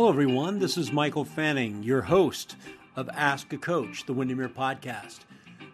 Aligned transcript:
Hello, 0.00 0.08
everyone. 0.08 0.58
This 0.58 0.78
is 0.78 0.92
Michael 0.92 1.26
Fanning, 1.26 1.82
your 1.82 2.00
host 2.00 2.56
of 2.96 3.10
Ask 3.10 3.52
a 3.52 3.58
Coach, 3.58 4.06
the 4.06 4.14
Windermere 4.14 4.48
podcast. 4.48 5.18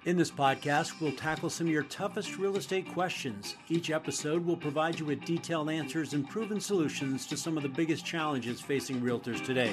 In 0.05 0.17
this 0.17 0.33
podcast, 0.33 1.01
we'll 1.01 1.13
tackle 1.13 1.49
some 1.49 1.69
of 1.69 1.73
your 1.73 1.85
toughest 1.85 2.37
real 2.37 2.57
estate 2.57 2.93
questions. 2.93 3.55
Each 3.69 3.91
episode 3.91 4.45
will 4.45 4.57
provide 4.57 4.99
you 4.99 5.07
with 5.07 5.25
detailed 5.25 5.71
answers 5.71 6.13
and 6.13 6.29
proven 6.29 6.61
solutions 6.61 7.25
to 7.27 7.37
some 7.37 7.57
of 7.57 7.63
the 7.63 7.69
biggest 7.69 8.05
challenges 8.05 8.61
facing 8.61 9.01
realtors 9.01 9.45
today. 9.47 9.73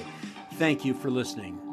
Thank 0.60 0.86
you 0.86 0.94
for 0.94 1.10
listening. 1.10 1.73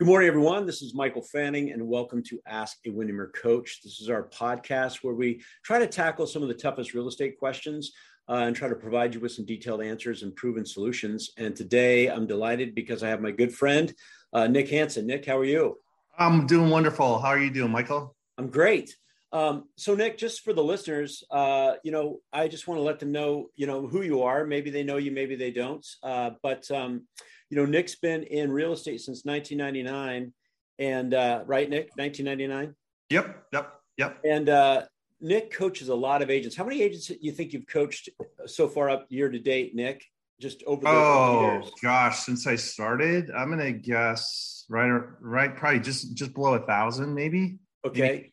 Good 0.00 0.06
morning, 0.06 0.28
everyone. 0.28 0.64
This 0.64 0.80
is 0.80 0.94
Michael 0.94 1.22
Fanning, 1.22 1.72
and 1.72 1.84
welcome 1.88 2.22
to 2.22 2.38
Ask 2.46 2.76
a 2.86 2.90
Windermere 2.90 3.32
Coach. 3.34 3.80
This 3.82 4.00
is 4.00 4.08
our 4.08 4.28
podcast 4.28 4.98
where 5.02 5.16
we 5.16 5.42
try 5.64 5.80
to 5.80 5.88
tackle 5.88 6.24
some 6.24 6.40
of 6.40 6.46
the 6.46 6.54
toughest 6.54 6.94
real 6.94 7.08
estate 7.08 7.36
questions 7.36 7.90
uh, 8.28 8.34
and 8.34 8.54
try 8.54 8.68
to 8.68 8.76
provide 8.76 9.12
you 9.12 9.18
with 9.18 9.32
some 9.32 9.44
detailed 9.44 9.82
answers 9.82 10.22
and 10.22 10.36
proven 10.36 10.64
solutions. 10.64 11.32
And 11.36 11.56
today 11.56 12.06
I'm 12.06 12.28
delighted 12.28 12.76
because 12.76 13.02
I 13.02 13.08
have 13.08 13.20
my 13.20 13.32
good 13.32 13.52
friend, 13.52 13.92
uh, 14.32 14.46
Nick 14.46 14.68
Hansen. 14.68 15.04
Nick, 15.04 15.26
how 15.26 15.36
are 15.36 15.44
you? 15.44 15.78
I'm 16.16 16.46
doing 16.46 16.70
wonderful. 16.70 17.18
How 17.18 17.30
are 17.30 17.40
you 17.40 17.50
doing, 17.50 17.72
Michael? 17.72 18.14
I'm 18.38 18.50
great. 18.50 18.94
Um, 19.32 19.64
so 19.74 19.96
Nick, 19.96 20.16
just 20.16 20.44
for 20.44 20.52
the 20.52 20.62
listeners, 20.62 21.24
uh, 21.32 21.72
you 21.82 21.90
know, 21.90 22.20
I 22.32 22.46
just 22.46 22.68
want 22.68 22.78
to 22.78 22.82
let 22.82 23.00
them 23.00 23.10
know, 23.10 23.50
you 23.56 23.66
know, 23.66 23.88
who 23.88 24.02
you 24.02 24.22
are. 24.22 24.46
Maybe 24.46 24.70
they 24.70 24.84
know 24.84 24.98
you, 24.98 25.10
maybe 25.10 25.34
they 25.34 25.50
don't. 25.50 25.84
Uh, 26.04 26.30
but 26.40 26.70
um, 26.70 27.02
you 27.50 27.56
know, 27.56 27.64
Nick's 27.64 27.94
been 27.94 28.22
in 28.24 28.50
real 28.50 28.72
estate 28.72 29.00
since 29.00 29.24
1999, 29.24 30.32
and 30.78 31.14
uh, 31.14 31.42
right, 31.46 31.68
Nick, 31.68 31.90
1999. 31.96 32.74
Yep, 33.10 33.46
yep, 33.52 33.80
yep. 33.96 34.18
And 34.24 34.48
uh, 34.48 34.82
Nick 35.20 35.52
coaches 35.52 35.88
a 35.88 35.94
lot 35.94 36.22
of 36.22 36.30
agents. 36.30 36.56
How 36.56 36.64
many 36.64 36.82
agents 36.82 37.06
do 37.06 37.16
you 37.20 37.32
think 37.32 37.52
you've 37.52 37.66
coached 37.66 38.08
so 38.46 38.68
far 38.68 38.90
up 38.90 39.06
year 39.08 39.28
to 39.30 39.38
date, 39.38 39.74
Nick? 39.74 40.04
Just 40.40 40.62
over 40.64 40.82
the 40.82 40.88
oh 40.88 41.40
years? 41.40 41.70
gosh, 41.82 42.20
since 42.20 42.46
I 42.46 42.54
started, 42.54 43.30
I'm 43.30 43.50
gonna 43.50 43.72
guess 43.72 44.64
right, 44.68 45.02
right, 45.20 45.56
probably 45.56 45.80
just 45.80 46.14
just 46.14 46.32
below 46.34 46.54
a 46.54 46.64
thousand, 46.64 47.14
maybe. 47.14 47.58
Okay. 47.84 48.00
Maybe 48.00 48.32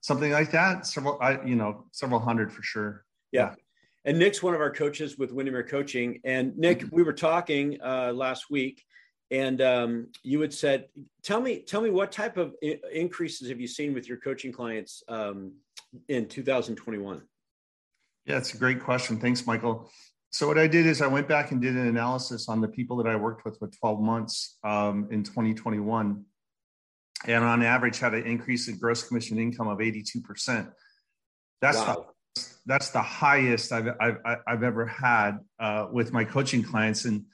something 0.00 0.32
like 0.32 0.50
that. 0.52 0.86
Several, 0.86 1.18
I 1.20 1.42
you 1.44 1.56
know, 1.56 1.86
several 1.92 2.20
hundred 2.20 2.52
for 2.52 2.62
sure. 2.62 3.04
Yeah. 3.32 3.50
yeah 3.50 3.54
and 4.08 4.18
Nick's 4.18 4.42
one 4.42 4.54
of 4.54 4.60
our 4.62 4.70
coaches 4.70 5.18
with 5.18 5.32
Windermere 5.32 5.64
Coaching. 5.64 6.18
And 6.24 6.56
Nick, 6.56 6.82
we 6.90 7.02
were 7.02 7.12
talking 7.12 7.78
uh, 7.84 8.10
last 8.14 8.46
week, 8.50 8.82
and 9.30 9.60
um, 9.60 10.06
you 10.22 10.40
had 10.40 10.54
said, 10.54 10.86
"Tell 11.22 11.42
me, 11.42 11.60
tell 11.60 11.82
me 11.82 11.90
what 11.90 12.10
type 12.10 12.38
of 12.38 12.54
I- 12.64 12.80
increases 12.90 13.50
have 13.50 13.60
you 13.60 13.68
seen 13.68 13.92
with 13.92 14.08
your 14.08 14.16
coaching 14.16 14.50
clients 14.50 15.02
um, 15.08 15.52
in 16.08 16.26
2021?" 16.26 17.20
Yeah, 18.24 18.38
it's 18.38 18.54
a 18.54 18.56
great 18.56 18.80
question. 18.80 19.20
Thanks, 19.20 19.46
Michael. 19.46 19.90
So 20.30 20.46
what 20.48 20.58
I 20.58 20.66
did 20.66 20.86
is 20.86 21.02
I 21.02 21.06
went 21.06 21.28
back 21.28 21.52
and 21.52 21.60
did 21.60 21.74
an 21.74 21.86
analysis 21.86 22.48
on 22.48 22.62
the 22.62 22.68
people 22.68 22.96
that 22.98 23.06
I 23.06 23.16
worked 23.16 23.44
with 23.44 23.58
for 23.58 23.68
12 23.68 24.00
months 24.00 24.56
um, 24.64 25.08
in 25.10 25.22
2021, 25.22 26.24
and 27.26 27.44
on 27.44 27.62
average 27.62 27.98
had 27.98 28.14
an 28.14 28.24
increase 28.24 28.68
in 28.68 28.78
gross 28.78 29.06
commission 29.06 29.38
income 29.38 29.68
of 29.68 29.82
82 29.82 30.22
percent. 30.22 30.70
That's 31.60 31.76
wow 31.76 32.06
that's 32.68 32.90
the 32.90 33.02
highest 33.02 33.72
I've 33.72 33.88
I've, 33.98 34.18
I've 34.46 34.62
ever 34.62 34.86
had 34.86 35.38
uh, 35.58 35.86
with 35.90 36.12
my 36.12 36.22
coaching 36.22 36.62
clients. 36.62 37.06
And 37.06 37.24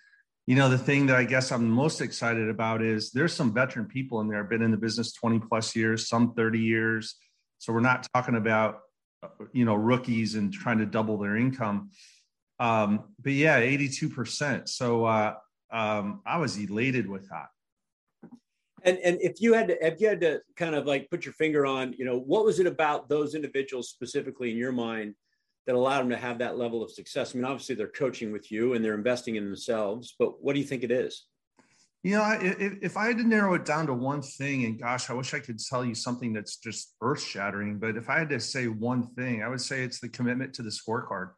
you 0.47 0.55
know, 0.55 0.69
the 0.69 0.79
thing 0.79 1.07
that 1.07 1.17
I 1.17 1.25
guess 1.25 1.51
I'm 1.51 1.69
most 1.69 2.01
excited 2.01 2.49
about 2.49 2.83
is 2.83 3.11
there's 3.11 3.33
some 3.33 3.53
veteran 3.53 3.87
people 3.87 4.21
in 4.21 4.29
there, 4.29 4.45
been 4.45 4.63
in 4.63 4.71
the 4.71 4.77
business 4.77 5.13
20 5.13 5.41
plus 5.41 5.75
years, 5.75 6.09
some 6.09 6.35
30 6.35 6.61
years. 6.61 7.17
So 7.59 7.73
we're 7.73 7.81
not 7.81 8.07
talking 8.15 8.37
about 8.37 8.81
uh, 9.23 9.29
you 9.53 9.65
know 9.65 9.75
rookies 9.75 10.37
and 10.37 10.53
trying 10.53 10.79
to 10.79 10.87
double 10.87 11.19
their 11.19 11.37
income. 11.37 11.91
Um, 12.61 13.07
but 13.21 13.33
yeah, 13.33 13.61
82%. 13.61 14.69
So 14.69 15.05
uh, 15.05 15.35
um, 15.73 16.21
I 16.25 16.39
was 16.39 16.57
elated 16.57 17.09
with 17.09 17.29
that. 17.31 17.49
And 18.85 18.99
and 18.99 19.19
if 19.21 19.41
you 19.41 19.55
had 19.55 19.67
to 19.69 19.85
if 19.85 20.01
you 20.01 20.07
had 20.07 20.21
to 20.21 20.43
kind 20.57 20.77
of 20.77 20.87
like 20.87 21.11
put 21.11 21.25
your 21.25 21.35
finger 21.35 21.67
on, 21.67 21.93
you 21.99 22.05
know, 22.05 22.19
what 22.21 22.45
was 22.45 22.61
it 22.61 22.69
about 22.69 23.09
those 23.09 23.35
individuals 23.35 23.89
specifically 23.89 24.53
in 24.53 24.57
your 24.57 24.71
mind 24.71 25.15
that 25.67 25.75
allowed 25.75 26.01
them 26.01 26.11
to 26.11 26.17
have 26.17 26.39
that 26.39 26.59
level 26.59 26.83
of 26.83 26.91
success? 26.91 27.35
I 27.35 27.39
mean, 27.39 27.45
obviously 27.45 27.75
they're 27.75 27.89
coaching 27.89 28.33
with 28.33 28.51
you 28.51 28.75
and 28.75 28.85
they're 28.85 28.95
investing 28.95 29.37
in 29.37 29.45
themselves, 29.45 30.15
but 30.19 30.43
what 30.43 30.55
do 30.55 30.61
you 30.61 30.67
think 30.67 30.83
it 30.83 30.91
is? 30.91 31.27
You 32.03 32.17
know, 32.17 32.39
if, 32.39 32.75
if 32.83 32.97
I 32.99 33.07
had 33.07 33.17
to 33.17 33.25
narrow 33.27 33.55
it 33.55 33.65
down 33.65 33.87
to 33.87 33.95
one 33.95 34.21
thing, 34.21 34.65
and 34.67 34.79
gosh, 34.79 35.09
I 35.09 35.15
wish 35.15 35.33
I 35.33 35.39
could 35.39 35.59
tell 35.59 35.87
you 35.87 35.95
something 35.95 36.35
that's 36.35 36.59
just 36.59 36.95
earth 37.01 37.23
shattering, 37.23 37.79
but 37.79 37.97
if 37.97 38.11
I 38.11 38.19
had 38.19 38.29
to 38.29 38.41
say 38.41 38.67
one 38.67 39.07
thing, 39.15 39.43
I 39.43 39.49
would 39.49 39.61
say 39.61 39.83
it's 39.83 40.01
the 40.01 40.11
commitment 40.11 40.53
to 40.55 40.63
the 40.63 40.71
scorecard. 40.71 41.31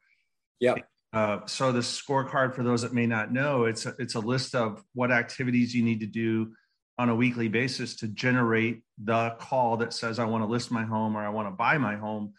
Yeah. 0.58 0.74
Uh, 1.12 1.46
so 1.46 1.70
the 1.70 1.78
scorecard, 1.78 2.54
for 2.54 2.64
those 2.64 2.82
that 2.82 2.92
may 2.92 3.06
not 3.06 3.32
know, 3.32 3.66
it's 3.66 3.86
a, 3.86 3.94
it's 4.00 4.16
a 4.16 4.20
list 4.20 4.56
of 4.56 4.82
what 4.92 5.12
activities 5.12 5.72
you 5.72 5.84
need 5.84 6.00
to 6.00 6.06
do 6.06 6.52
on 6.98 7.10
a 7.10 7.14
weekly 7.14 7.48
basis 7.48 7.94
to 7.96 8.08
generate 8.08 8.82
the 9.04 9.36
call 9.38 9.76
that 9.76 9.92
says 9.92 10.18
I 10.18 10.24
want 10.24 10.42
to 10.42 10.48
list 10.48 10.70
my 10.70 10.82
home 10.82 11.16
or 11.16 11.24
I 11.24 11.28
want 11.28 11.46
to 11.46 11.52
buy 11.52 11.78
my 11.78 11.96
home. 11.96 12.32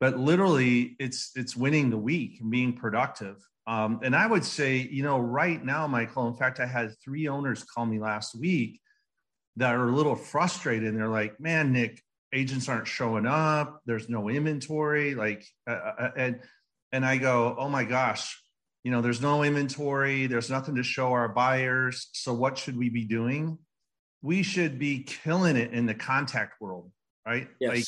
But 0.00 0.18
literally, 0.18 0.96
it's 0.98 1.30
it's 1.36 1.56
winning 1.56 1.90
the 1.90 1.98
week 1.98 2.40
and 2.40 2.50
being 2.50 2.72
productive. 2.72 3.36
Um, 3.66 4.00
and 4.02 4.14
I 4.14 4.26
would 4.26 4.44
say, 4.44 4.76
you 4.76 5.02
know, 5.02 5.18
right 5.18 5.64
now, 5.64 5.86
Michael. 5.86 6.28
In 6.28 6.34
fact, 6.34 6.60
I 6.60 6.66
had 6.66 6.94
three 7.02 7.28
owners 7.28 7.64
call 7.64 7.86
me 7.86 7.98
last 7.98 8.34
week 8.34 8.80
that 9.56 9.74
are 9.74 9.88
a 9.88 9.94
little 9.94 10.16
frustrated. 10.16 10.88
And 10.88 10.98
they're 10.98 11.08
like, 11.08 11.40
"Man, 11.40 11.72
Nick, 11.72 12.02
agents 12.32 12.68
aren't 12.68 12.88
showing 12.88 13.26
up. 13.26 13.80
There's 13.86 14.08
no 14.08 14.28
inventory." 14.28 15.14
Like, 15.14 15.46
uh, 15.68 15.72
uh, 15.72 15.94
uh 15.98 16.10
and 16.16 16.40
and 16.92 17.06
I 17.06 17.16
go, 17.16 17.56
"Oh 17.58 17.68
my 17.68 17.84
gosh." 17.84 18.40
You 18.82 18.90
know, 18.90 19.00
there's 19.00 19.22
no 19.22 19.42
inventory, 19.42 20.26
there's 20.26 20.50
nothing 20.50 20.74
to 20.74 20.82
show 20.82 21.12
our 21.12 21.30
buyers. 21.30 22.10
So, 22.12 22.34
what 22.34 22.58
should 22.58 22.76
we 22.76 22.90
be 22.90 23.04
doing? 23.04 23.56
we 24.24 24.42
should 24.42 24.78
be 24.78 25.02
killing 25.02 25.54
it 25.54 25.72
in 25.74 25.84
the 25.84 25.94
contact 25.94 26.58
world, 26.58 26.90
right? 27.26 27.46
Yes. 27.60 27.70
Like 27.70 27.84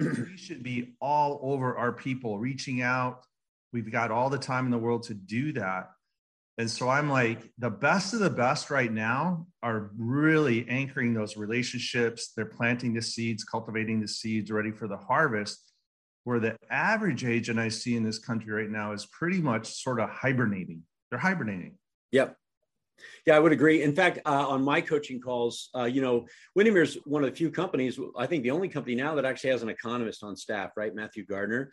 we 0.00 0.36
should 0.36 0.62
be 0.62 0.94
all 1.00 1.38
over 1.42 1.76
our 1.76 1.92
people, 1.92 2.38
reaching 2.38 2.82
out. 2.82 3.24
We've 3.72 3.90
got 3.90 4.10
all 4.10 4.30
the 4.30 4.38
time 4.38 4.64
in 4.64 4.70
the 4.70 4.78
world 4.78 5.04
to 5.04 5.14
do 5.14 5.52
that. 5.52 5.90
And 6.58 6.70
so 6.70 6.88
I'm 6.88 7.08
like, 7.08 7.38
the 7.58 7.70
best 7.70 8.12
of 8.12 8.20
the 8.20 8.30
best 8.30 8.70
right 8.70 8.92
now 8.92 9.46
are 9.62 9.90
really 9.96 10.68
anchoring 10.68 11.14
those 11.14 11.36
relationships. 11.36 12.32
They're 12.36 12.44
planting 12.44 12.92
the 12.92 13.02
seeds, 13.02 13.44
cultivating 13.44 14.00
the 14.00 14.08
seeds, 14.08 14.50
ready 14.50 14.70
for 14.70 14.88
the 14.88 14.96
harvest. 14.96 15.72
Where 16.24 16.38
the 16.38 16.56
average 16.70 17.24
agent 17.24 17.58
I 17.58 17.70
see 17.70 17.96
in 17.96 18.04
this 18.04 18.18
country 18.18 18.52
right 18.52 18.70
now 18.70 18.92
is 18.92 19.06
pretty 19.06 19.40
much 19.40 19.68
sort 19.68 20.00
of 20.00 20.10
hibernating. 20.10 20.82
They're 21.10 21.18
hibernating. 21.18 21.78
Yep. 22.12 22.36
Yeah, 23.26 23.36
I 23.36 23.38
would 23.38 23.52
agree. 23.52 23.82
In 23.82 23.94
fact, 23.94 24.18
uh, 24.26 24.48
on 24.48 24.62
my 24.62 24.80
coaching 24.80 25.20
calls, 25.20 25.70
uh, 25.74 25.84
you 25.84 26.00
know, 26.00 26.26
Windermere's 26.56 26.96
one 27.04 27.22
of 27.24 27.30
the 27.30 27.36
few 27.36 27.50
companies, 27.50 27.98
I 28.16 28.26
think 28.26 28.42
the 28.42 28.50
only 28.50 28.68
company 28.68 28.94
now 28.94 29.14
that 29.14 29.24
actually 29.24 29.50
has 29.50 29.62
an 29.62 29.68
economist 29.68 30.22
on 30.22 30.36
staff, 30.36 30.70
right? 30.76 30.94
Matthew 30.94 31.24
Gardner. 31.24 31.72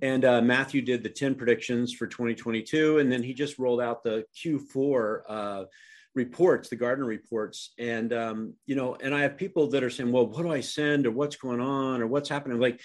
And 0.00 0.24
uh, 0.24 0.40
Matthew 0.40 0.82
did 0.82 1.02
the 1.02 1.08
10 1.08 1.34
predictions 1.34 1.92
for 1.92 2.06
2022. 2.06 2.98
And 2.98 3.10
then 3.10 3.22
he 3.22 3.34
just 3.34 3.58
rolled 3.58 3.80
out 3.80 4.02
the 4.02 4.24
Q4 4.36 5.20
uh, 5.28 5.64
reports, 6.14 6.68
the 6.68 6.76
Gardner 6.76 7.04
reports. 7.04 7.72
And, 7.78 8.12
um, 8.12 8.54
you 8.66 8.74
know, 8.74 8.96
and 9.00 9.14
I 9.14 9.22
have 9.22 9.36
people 9.36 9.68
that 9.68 9.82
are 9.82 9.90
saying, 9.90 10.12
well, 10.12 10.26
what 10.26 10.42
do 10.42 10.52
I 10.52 10.60
send 10.60 11.06
or 11.06 11.10
what's 11.10 11.36
going 11.36 11.60
on 11.60 12.02
or 12.02 12.06
what's 12.06 12.28
happening? 12.28 12.60
Like, 12.60 12.80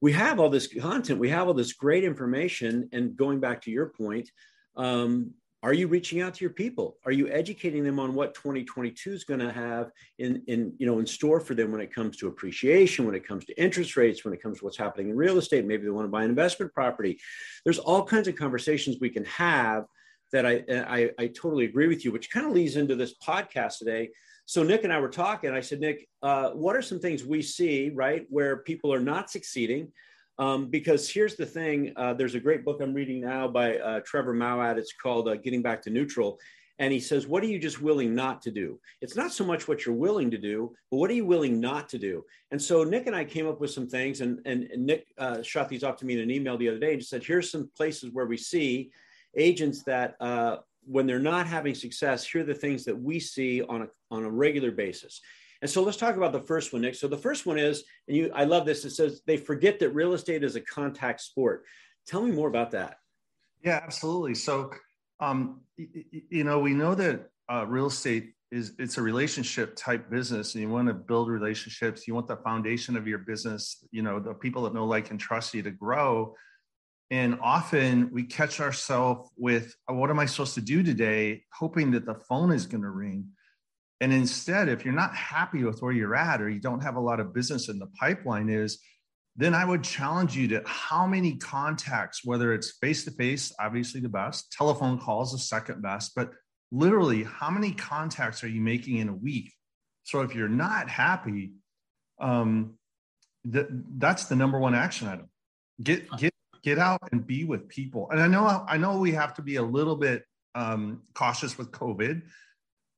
we 0.00 0.12
have 0.12 0.40
all 0.40 0.48
this 0.48 0.66
content, 0.66 1.20
we 1.20 1.28
have 1.28 1.46
all 1.46 1.54
this 1.54 1.74
great 1.74 2.04
information. 2.04 2.88
And 2.92 3.16
going 3.16 3.38
back 3.38 3.62
to 3.62 3.70
your 3.70 3.90
point, 3.90 4.30
um, 4.76 5.32
are 5.62 5.74
you 5.74 5.88
reaching 5.88 6.20
out 6.22 6.34
to 6.34 6.44
your 6.44 6.52
people 6.52 6.96
are 7.04 7.12
you 7.12 7.28
educating 7.28 7.84
them 7.84 7.98
on 7.98 8.14
what 8.14 8.34
2022 8.34 9.12
is 9.12 9.24
going 9.24 9.40
to 9.40 9.52
have 9.52 9.90
in 10.18 10.42
in 10.46 10.72
you 10.78 10.86
know 10.86 10.98
in 10.98 11.06
store 11.06 11.40
for 11.40 11.54
them 11.54 11.70
when 11.72 11.80
it 11.80 11.94
comes 11.94 12.16
to 12.16 12.28
appreciation 12.28 13.06
when 13.06 13.14
it 13.14 13.26
comes 13.26 13.44
to 13.44 13.60
interest 13.60 13.96
rates 13.96 14.24
when 14.24 14.34
it 14.34 14.42
comes 14.42 14.58
to 14.58 14.64
what's 14.64 14.76
happening 14.76 15.10
in 15.10 15.16
real 15.16 15.38
estate 15.38 15.66
maybe 15.66 15.84
they 15.84 15.90
want 15.90 16.06
to 16.06 16.10
buy 16.10 16.24
an 16.24 16.30
investment 16.30 16.72
property 16.72 17.18
there's 17.64 17.78
all 17.78 18.04
kinds 18.04 18.28
of 18.28 18.36
conversations 18.36 18.96
we 19.00 19.10
can 19.10 19.24
have 19.24 19.84
that 20.32 20.46
i 20.46 20.62
i, 20.68 21.10
I 21.18 21.26
totally 21.28 21.64
agree 21.64 21.88
with 21.88 22.04
you 22.04 22.12
which 22.12 22.30
kind 22.30 22.46
of 22.46 22.52
leads 22.52 22.76
into 22.76 22.96
this 22.96 23.14
podcast 23.26 23.78
today 23.78 24.10
So 24.46 24.64
Nick 24.64 24.82
and 24.82 24.92
I 24.92 24.98
were 24.98 25.08
talking. 25.08 25.52
I 25.52 25.60
said, 25.60 25.78
Nick, 25.78 26.08
uh, 26.22 26.50
what 26.50 26.74
are 26.74 26.82
some 26.82 26.98
things 26.98 27.24
we 27.24 27.40
see, 27.40 27.90
right, 27.94 28.26
where 28.30 28.56
people 28.70 28.92
are 28.92 28.98
not 28.98 29.30
succeeding? 29.30 29.92
Um, 30.40 30.68
because 30.68 31.06
here's 31.06 31.36
the 31.36 31.44
thing 31.44 31.92
uh, 31.96 32.14
there's 32.14 32.34
a 32.34 32.40
great 32.40 32.64
book 32.64 32.80
I'm 32.80 32.94
reading 32.94 33.20
now 33.20 33.46
by 33.46 33.76
uh, 33.76 34.00
Trevor 34.06 34.34
Moawad. 34.34 34.78
It's 34.78 34.94
called 34.94 35.28
uh, 35.28 35.36
Getting 35.36 35.60
Back 35.60 35.82
to 35.82 35.90
Neutral. 35.90 36.38
And 36.78 36.90
he 36.94 36.98
says, 36.98 37.26
What 37.26 37.42
are 37.42 37.46
you 37.46 37.58
just 37.58 37.82
willing 37.82 38.14
not 38.14 38.40
to 38.42 38.50
do? 38.50 38.80
It's 39.02 39.16
not 39.16 39.32
so 39.32 39.44
much 39.44 39.68
what 39.68 39.84
you're 39.84 39.94
willing 39.94 40.30
to 40.30 40.38
do, 40.38 40.74
but 40.90 40.96
what 40.96 41.10
are 41.10 41.14
you 41.14 41.26
willing 41.26 41.60
not 41.60 41.90
to 41.90 41.98
do? 41.98 42.24
And 42.52 42.60
so 42.60 42.84
Nick 42.84 43.06
and 43.06 43.14
I 43.14 43.22
came 43.22 43.46
up 43.46 43.60
with 43.60 43.70
some 43.70 43.86
things, 43.86 44.22
and, 44.22 44.40
and, 44.46 44.64
and 44.72 44.86
Nick 44.86 45.08
uh, 45.18 45.42
shot 45.42 45.68
these 45.68 45.84
off 45.84 45.96
to 45.96 46.06
me 46.06 46.14
in 46.14 46.20
an 46.20 46.30
email 46.30 46.56
the 46.56 46.70
other 46.70 46.78
day 46.78 46.92
and 46.92 47.00
just 47.00 47.10
said, 47.10 47.22
Here's 47.22 47.50
some 47.50 47.70
places 47.76 48.08
where 48.14 48.24
we 48.24 48.38
see 48.38 48.90
agents 49.36 49.82
that 49.82 50.16
uh, 50.20 50.56
when 50.86 51.06
they're 51.06 51.18
not 51.18 51.46
having 51.46 51.74
success, 51.74 52.26
here 52.26 52.40
are 52.40 52.44
the 52.44 52.54
things 52.54 52.86
that 52.86 52.98
we 52.98 53.20
see 53.20 53.60
on 53.60 53.82
a, 53.82 53.88
on 54.10 54.24
a 54.24 54.30
regular 54.30 54.70
basis. 54.70 55.20
And 55.62 55.70
so 55.70 55.82
let's 55.82 55.98
talk 55.98 56.16
about 56.16 56.32
the 56.32 56.40
first 56.40 56.72
one, 56.72 56.82
Nick. 56.82 56.94
So 56.94 57.06
the 57.06 57.18
first 57.18 57.44
one 57.44 57.58
is, 57.58 57.84
and 58.08 58.16
you, 58.16 58.30
I 58.34 58.44
love 58.44 58.64
this. 58.64 58.84
It 58.84 58.90
says 58.90 59.22
they 59.26 59.36
forget 59.36 59.78
that 59.80 59.90
real 59.90 60.14
estate 60.14 60.42
is 60.42 60.56
a 60.56 60.60
contact 60.60 61.20
sport. 61.20 61.64
Tell 62.06 62.22
me 62.22 62.30
more 62.30 62.48
about 62.48 62.70
that. 62.70 62.96
Yeah, 63.62 63.80
absolutely. 63.82 64.34
So, 64.34 64.70
um, 65.20 65.60
you 65.76 66.44
know, 66.44 66.60
we 66.60 66.72
know 66.72 66.94
that 66.94 67.28
uh, 67.52 67.66
real 67.66 67.86
estate 67.86 68.32
is 68.50 68.72
it's 68.78 68.96
a 68.96 69.02
relationship 69.02 69.76
type 69.76 70.10
business, 70.10 70.54
and 70.54 70.62
you 70.62 70.68
want 70.70 70.88
to 70.88 70.94
build 70.94 71.28
relationships. 71.28 72.08
You 72.08 72.14
want 72.14 72.26
the 72.26 72.36
foundation 72.36 72.96
of 72.96 73.06
your 73.06 73.18
business. 73.18 73.84
You 73.92 74.02
know, 74.02 74.18
the 74.18 74.34
people 74.34 74.62
that 74.62 74.74
know, 74.74 74.86
like, 74.86 75.10
and 75.10 75.20
trust 75.20 75.54
you 75.54 75.62
to 75.62 75.70
grow. 75.70 76.34
And 77.12 77.38
often 77.42 78.10
we 78.12 78.22
catch 78.22 78.60
ourselves 78.60 79.30
with, 79.36 79.74
"What 79.86 80.10
am 80.10 80.18
I 80.18 80.26
supposed 80.26 80.54
to 80.54 80.60
do 80.60 80.82
today?" 80.82 81.44
Hoping 81.52 81.90
that 81.92 82.06
the 82.06 82.14
phone 82.14 82.50
is 82.50 82.66
going 82.66 82.82
to 82.82 82.90
ring 82.90 83.28
and 84.00 84.12
instead, 84.12 84.68
if 84.68 84.84
you're 84.84 84.94
not 84.94 85.14
happy 85.14 85.62
with 85.62 85.82
where 85.82 85.92
you're 85.92 86.14
at 86.14 86.40
or 86.40 86.48
you 86.48 86.60
don't 86.60 86.82
have 86.82 86.96
a 86.96 87.00
lot 87.00 87.20
of 87.20 87.34
business 87.34 87.68
in 87.68 87.78
the 87.78 87.86
pipeline, 87.98 88.48
is 88.48 88.78
then 89.36 89.54
I 89.54 89.64
would 89.64 89.84
challenge 89.84 90.36
you 90.36 90.48
to 90.48 90.62
how 90.66 91.06
many 91.06 91.36
contacts, 91.36 92.24
whether 92.24 92.52
it's 92.52 92.72
face 92.80 93.04
to 93.04 93.10
face, 93.10 93.52
obviously 93.60 94.00
the 94.00 94.08
best, 94.08 94.52
telephone 94.52 94.98
calls 94.98 95.32
the 95.32 95.38
second 95.38 95.82
best, 95.82 96.12
but 96.16 96.30
literally, 96.72 97.24
how 97.24 97.50
many 97.50 97.72
contacts 97.72 98.42
are 98.42 98.48
you 98.48 98.60
making 98.60 98.96
in 98.96 99.08
a 99.08 99.14
week? 99.14 99.52
So 100.04 100.22
if 100.22 100.34
you're 100.34 100.48
not 100.48 100.88
happy, 100.88 101.52
um, 102.20 102.74
th- 103.50 103.68
that's 103.96 104.26
the 104.26 104.36
number 104.36 104.58
one 104.58 104.74
action 104.74 105.08
item. 105.08 105.28
Get 105.82 106.10
get 106.16 106.32
get 106.62 106.78
out 106.78 107.00
and 107.12 107.26
be 107.26 107.44
with 107.44 107.68
people. 107.68 108.08
And 108.10 108.20
I 108.20 108.26
know 108.26 108.64
I 108.66 108.76
know 108.76 108.98
we 108.98 109.12
have 109.12 109.34
to 109.34 109.42
be 109.42 109.56
a 109.56 109.62
little 109.62 109.96
bit 109.96 110.24
um, 110.54 111.02
cautious 111.14 111.56
with 111.56 111.70
COVID 111.70 112.22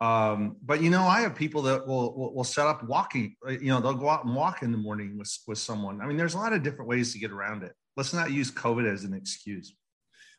um, 0.03 0.57
but 0.65 0.83
you 0.83 0.91
know, 0.91 1.05
I 1.05 1.21
have 1.21 1.37
people 1.37 1.63
that 1.63 1.87
will, 1.87 2.13
will, 2.17 2.35
will 2.35 2.45
set 2.45 2.67
up 2.67 2.83
walking. 2.83 3.37
Uh, 3.47 3.53
you 3.53 3.69
know, 3.69 3.81
they'll 3.81 3.95
go 3.95 4.09
out 4.09 4.25
and 4.25 4.35
walk 4.35 4.65
in 4.65 4.73
the 4.73 4.79
morning 4.79 5.17
with 5.17 5.33
with 5.47 5.59
someone. 5.59 6.01
I 6.01 6.07
mean, 6.07 6.17
there's 6.17 6.35
a 6.35 6.39
lot 6.39 6.53
of 6.53 6.65
different 6.65 6.89
ways 6.89 7.13
to 7.13 7.21
get 7.21 7.31
around 7.31 7.63
it. 7.63 7.73
Let's 7.97 8.13
not 8.13 8.33
use 8.33 8.51
COVID 8.51 8.93
as 8.93 9.05
an 9.05 9.15
excuse. 9.15 9.77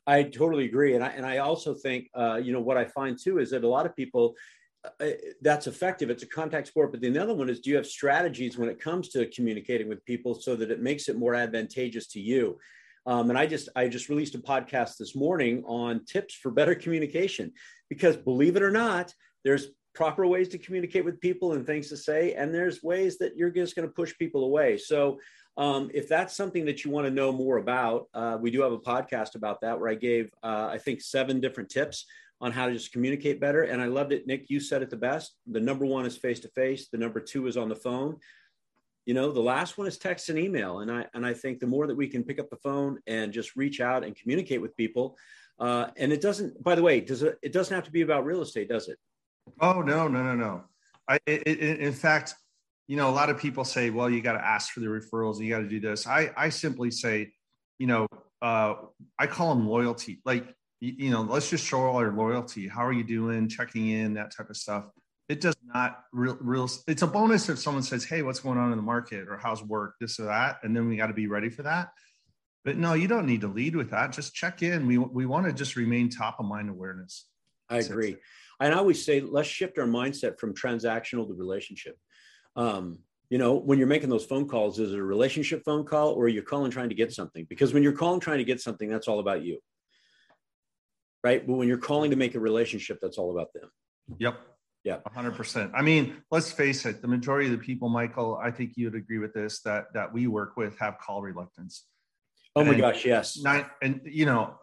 I 0.05 0.23
totally 0.23 0.65
agree, 0.65 0.95
and 0.95 1.03
I 1.03 1.07
and 1.11 1.25
I 1.25 1.37
also 1.37 1.73
think 1.73 2.09
uh, 2.13 2.41
you 2.43 2.51
know 2.51 2.59
what 2.59 2.75
I 2.75 2.83
find 2.83 3.17
too 3.17 3.39
is 3.39 3.51
that 3.51 3.63
a 3.63 3.67
lot 3.67 3.85
of 3.85 3.95
people 3.95 4.35
uh, 4.83 5.05
uh, 5.05 5.11
that's 5.41 5.67
effective. 5.67 6.09
It's 6.09 6.23
a 6.23 6.27
contact 6.27 6.67
sport, 6.67 6.91
but 6.91 6.99
then 6.99 7.13
the 7.13 7.23
other 7.23 7.33
one 7.33 7.49
is 7.49 7.61
do 7.61 7.69
you 7.69 7.77
have 7.77 7.87
strategies 7.87 8.57
when 8.57 8.67
it 8.67 8.81
comes 8.81 9.07
to 9.09 9.27
communicating 9.27 9.87
with 9.87 10.03
people 10.03 10.35
so 10.35 10.57
that 10.57 10.71
it 10.71 10.81
makes 10.81 11.07
it 11.07 11.15
more 11.15 11.35
advantageous 11.35 12.07
to 12.07 12.19
you? 12.19 12.57
Um, 13.05 13.29
and 13.29 13.39
I 13.39 13.45
just 13.45 13.69
I 13.77 13.87
just 13.87 14.09
released 14.09 14.35
a 14.35 14.39
podcast 14.39 14.97
this 14.97 15.15
morning 15.15 15.63
on 15.65 16.03
tips 16.03 16.33
for 16.35 16.51
better 16.51 16.75
communication 16.75 17.53
because 17.87 18.17
believe 18.17 18.57
it 18.57 18.61
or 18.61 18.71
not, 18.71 19.13
there's 19.43 19.67
proper 19.93 20.25
ways 20.25 20.49
to 20.49 20.57
communicate 20.57 21.05
with 21.05 21.21
people 21.21 21.53
and 21.53 21.65
things 21.65 21.87
to 21.89 21.97
say 21.97 22.33
and 22.33 22.53
there's 22.53 22.81
ways 22.81 23.17
that 23.19 23.37
you're 23.37 23.51
just 23.51 23.75
going 23.75 23.87
to 23.87 23.93
push 23.93 24.17
people 24.17 24.45
away. 24.45 24.77
So 24.77 25.19
um, 25.57 25.91
if 25.93 26.09
that's 26.09 26.35
something 26.35 26.65
that 26.65 26.83
you 26.83 26.91
want 26.91 27.05
to 27.05 27.13
know 27.13 27.31
more 27.31 27.57
about 27.57 28.07
uh, 28.13 28.37
we 28.39 28.51
do 28.51 28.61
have 28.61 28.71
a 28.71 28.79
podcast 28.79 29.35
about 29.35 29.61
that 29.61 29.79
where 29.79 29.89
i 29.89 29.95
gave 29.95 30.31
uh, 30.43 30.69
i 30.71 30.77
think 30.77 31.01
seven 31.01 31.39
different 31.39 31.69
tips 31.69 32.05
on 32.41 32.51
how 32.51 32.67
to 32.67 32.73
just 32.73 32.91
communicate 32.91 33.39
better 33.39 33.63
and 33.63 33.81
i 33.81 33.85
loved 33.85 34.11
it. 34.11 34.25
Nick 34.27 34.49
you 34.49 34.59
said 34.59 34.81
it 34.81 34.89
the 34.89 34.97
best. 34.97 35.35
The 35.47 35.59
number 35.59 35.85
one 35.85 36.05
is 36.05 36.17
face 36.17 36.39
to 36.41 36.49
face 36.49 36.89
the 36.89 36.97
number 36.97 37.19
two 37.19 37.47
is 37.47 37.57
on 37.57 37.69
the 37.69 37.75
phone. 37.75 38.17
You 39.05 39.13
know 39.13 39.31
the 39.31 39.41
last 39.41 39.77
one 39.77 39.87
is 39.87 39.97
text 39.97 40.29
and 40.29 40.39
email 40.39 40.79
and 40.79 40.89
i 40.91 41.05
and 41.13 41.25
i 41.25 41.33
think 41.33 41.59
the 41.59 41.67
more 41.67 41.87
that 41.87 41.95
we 41.95 42.07
can 42.07 42.23
pick 42.23 42.39
up 42.39 42.49
the 42.49 42.57
phone 42.57 42.99
and 43.05 43.33
just 43.33 43.55
reach 43.55 43.81
out 43.81 44.03
and 44.03 44.15
communicate 44.15 44.61
with 44.61 44.77
people 44.77 45.17
uh, 45.59 45.87
and 45.97 46.11
it 46.11 46.21
doesn't 46.21 46.63
by 46.63 46.73
the 46.73 46.81
way 46.81 47.01
does 47.01 47.21
it 47.21 47.37
it 47.43 47.51
doesn't 47.51 47.75
have 47.75 47.83
to 47.83 47.91
be 47.91 48.01
about 48.01 48.25
real 48.25 48.41
estate 48.41 48.69
does 48.69 48.87
it 48.87 48.97
Oh 49.59 49.81
no, 49.81 50.07
no, 50.07 50.23
no, 50.23 50.35
no. 50.35 50.63
I, 51.07 51.19
it, 51.25 51.47
it, 51.47 51.79
in 51.79 51.93
fact, 51.93 52.35
you 52.87 52.97
know, 52.97 53.09
a 53.09 53.11
lot 53.11 53.29
of 53.29 53.37
people 53.37 53.63
say, 53.63 53.89
well, 53.89 54.09
you 54.09 54.21
got 54.21 54.33
to 54.33 54.45
ask 54.45 54.73
for 54.73 54.79
the 54.79 54.87
referrals, 54.87 55.37
and 55.37 55.45
you 55.45 55.49
got 55.49 55.59
to 55.59 55.69
do 55.69 55.79
this. 55.79 56.07
I, 56.07 56.31
I 56.35 56.49
simply 56.49 56.91
say, 56.91 57.31
you 57.79 57.87
know, 57.87 58.07
uh, 58.41 58.75
I 59.17 59.27
call 59.27 59.55
them 59.55 59.67
loyalty. 59.67 60.21
Like, 60.25 60.53
you, 60.79 60.93
you 60.97 61.09
know, 61.11 61.21
let's 61.21 61.49
just 61.49 61.65
show 61.65 61.79
all 61.81 61.97
our 61.97 62.11
loyalty. 62.11 62.67
How 62.67 62.85
are 62.85 62.93
you 62.93 63.03
doing? 63.03 63.47
Checking 63.47 63.89
in, 63.89 64.13
that 64.15 64.35
type 64.35 64.49
of 64.49 64.57
stuff. 64.57 64.85
It 65.29 65.39
does 65.39 65.55
not 65.73 66.03
real, 66.11 66.37
real. 66.41 66.69
It's 66.87 67.01
a 67.01 67.07
bonus 67.07 67.47
if 67.47 67.57
someone 67.57 67.83
says, 67.83 68.03
"Hey, 68.03 68.21
what's 68.21 68.41
going 68.41 68.57
on 68.57 68.71
in 68.71 68.77
the 68.77 68.83
market?" 68.83 69.29
or 69.29 69.37
"How's 69.37 69.63
work?" 69.63 69.95
This 69.99 70.19
or 70.19 70.25
that, 70.25 70.59
and 70.63 70.75
then 70.75 70.89
we 70.89 70.97
got 70.97 71.07
to 71.07 71.13
be 71.13 71.27
ready 71.27 71.49
for 71.49 71.63
that. 71.63 71.89
But 72.65 72.77
no, 72.77 72.93
you 72.93 73.07
don't 73.07 73.25
need 73.25 73.41
to 73.41 73.47
lead 73.47 73.75
with 73.75 73.91
that. 73.91 74.11
Just 74.11 74.35
check 74.35 74.61
in. 74.61 74.85
We 74.85 74.97
we 74.97 75.25
want 75.25 75.45
to 75.45 75.53
just 75.53 75.77
remain 75.77 76.09
top 76.09 76.39
of 76.39 76.45
mind 76.45 76.69
awareness. 76.69 77.25
I 77.69 77.77
agree. 77.77 78.17
And 78.59 78.73
I 78.73 78.77
always 78.77 79.03
say, 79.03 79.21
let's 79.21 79.47
shift 79.47 79.77
our 79.77 79.85
mindset 79.85 80.39
from 80.39 80.53
transactional 80.53 81.27
to 81.27 81.33
relationship. 81.33 81.97
Um, 82.55 82.99
you 83.29 83.37
know, 83.37 83.55
when 83.55 83.79
you're 83.79 83.87
making 83.87 84.09
those 84.09 84.25
phone 84.25 84.47
calls, 84.47 84.79
is 84.79 84.93
it 84.93 84.99
a 84.99 85.03
relationship 85.03 85.63
phone 85.65 85.85
call 85.85 86.09
or 86.09 86.27
you're 86.27 86.43
calling 86.43 86.71
trying 86.71 86.89
to 86.89 86.95
get 86.95 87.11
something? 87.11 87.45
Because 87.49 87.73
when 87.73 87.81
you're 87.81 87.93
calling 87.93 88.19
trying 88.19 88.37
to 88.37 88.43
get 88.43 88.61
something, 88.61 88.89
that's 88.89 89.07
all 89.07 89.19
about 89.19 89.43
you. 89.43 89.59
Right. 91.23 91.45
But 91.45 91.53
when 91.53 91.67
you're 91.67 91.77
calling 91.77 92.11
to 92.11 92.17
make 92.17 92.35
a 92.35 92.39
relationship, 92.39 92.99
that's 93.01 93.17
all 93.17 93.31
about 93.31 93.53
them. 93.53 93.69
Yep. 94.19 94.39
Yeah. 94.83 94.97
100%. 95.15 95.71
I 95.73 95.81
mean, 95.81 96.17
let's 96.29 96.51
face 96.51 96.85
it, 96.85 97.01
the 97.01 97.07
majority 97.07 97.47
of 97.47 97.53
the 97.53 97.65
people, 97.65 97.87
Michael, 97.87 98.37
I 98.41 98.51
think 98.51 98.73
you'd 98.75 98.95
agree 98.95 99.17
with 99.17 99.33
this, 99.33 99.61
that 99.61 99.85
that 99.93 100.13
we 100.13 100.27
work 100.27 100.57
with 100.57 100.77
have 100.79 100.97
call 100.99 101.21
reluctance. 101.21 101.85
Oh 102.55 102.63
my 102.63 102.73
and 102.73 102.81
gosh, 102.81 103.05
yes. 103.05 103.39
Nine, 103.41 103.65
and 103.81 104.01
you 104.05 104.25
know, 104.25 104.55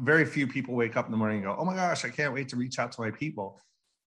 very 0.00 0.24
few 0.24 0.46
people 0.46 0.74
wake 0.74 0.96
up 0.96 1.06
in 1.06 1.12
the 1.12 1.18
morning 1.18 1.38
and 1.38 1.46
go, 1.46 1.56
"Oh 1.58 1.64
my 1.64 1.74
gosh, 1.74 2.04
I 2.04 2.08
can't 2.08 2.32
wait 2.32 2.48
to 2.50 2.56
reach 2.56 2.78
out 2.78 2.92
to 2.92 3.00
my 3.00 3.10
people." 3.10 3.60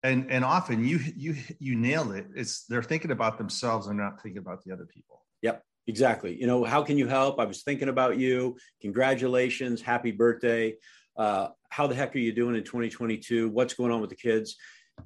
And 0.03 0.31
and 0.31 0.45
often 0.45 0.85
you 0.85 0.99
you 1.17 1.37
you 1.59 1.75
nail 1.77 2.13
it. 2.13 2.27
It's 2.35 2.65
they're 2.67 2.83
thinking 2.83 3.11
about 3.11 3.39
themselves 3.39 3.87
and 3.87 3.99
not 3.99 4.23
thinking 4.23 4.39
about 4.39 4.65
the 4.65 4.73
other 4.73 4.87
people. 4.87 5.25
Yep, 5.43 5.63
exactly. 5.87 6.39
You 6.41 6.47
know, 6.47 6.65
how 6.65 6.83
can 6.83 6.99
you 6.99 7.07
help? 7.07 7.39
I 7.41 7.45
was 7.45 7.63
thinking 7.63 7.89
about 7.89 8.19
you. 8.19 8.57
Congratulations, 8.81 9.83
happy 9.83 10.11
birthday. 10.11 10.77
Uh, 11.17 11.49
how 11.69 11.87
the 11.87 11.95
heck 11.95 12.15
are 12.15 12.19
you 12.19 12.33
doing 12.33 12.57
in 12.57 12.65
2022? 12.65 13.49
What's 13.51 13.75
going 13.75 13.93
on 13.93 14.01
with 14.01 14.11
the 14.11 14.17
kids? 14.17 14.57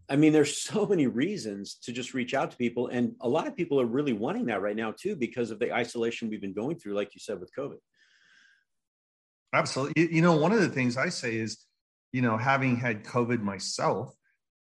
I 0.08 0.16
mean, 0.16 0.32
there's 0.32 0.56
so 0.56 0.86
many 0.86 1.06
reasons 1.06 1.76
to 1.84 1.92
just 1.92 2.14
reach 2.14 2.34
out 2.34 2.50
to 2.50 2.56
people. 2.56 2.88
And 2.88 3.14
a 3.20 3.28
lot 3.28 3.46
of 3.46 3.56
people 3.56 3.80
are 3.80 3.86
really 3.86 4.12
wanting 4.12 4.46
that 4.46 4.62
right 4.62 4.76
now, 4.76 4.92
too, 4.92 5.16
because 5.16 5.50
of 5.50 5.58
the 5.58 5.72
isolation 5.72 6.28
we've 6.28 6.40
been 6.40 6.52
going 6.52 6.76
through, 6.78 6.94
like 6.94 7.14
you 7.14 7.20
said, 7.20 7.40
with 7.40 7.54
COVID. 7.56 7.78
Absolutely. 9.54 10.12
You 10.12 10.20
know, 10.20 10.36
one 10.36 10.52
of 10.52 10.60
the 10.60 10.68
things 10.68 10.96
I 10.96 11.08
say 11.08 11.36
is, 11.36 11.64
you 12.12 12.22
know, 12.22 12.36
having 12.36 12.76
had 12.76 13.04
COVID 13.04 13.40
myself, 13.40 14.12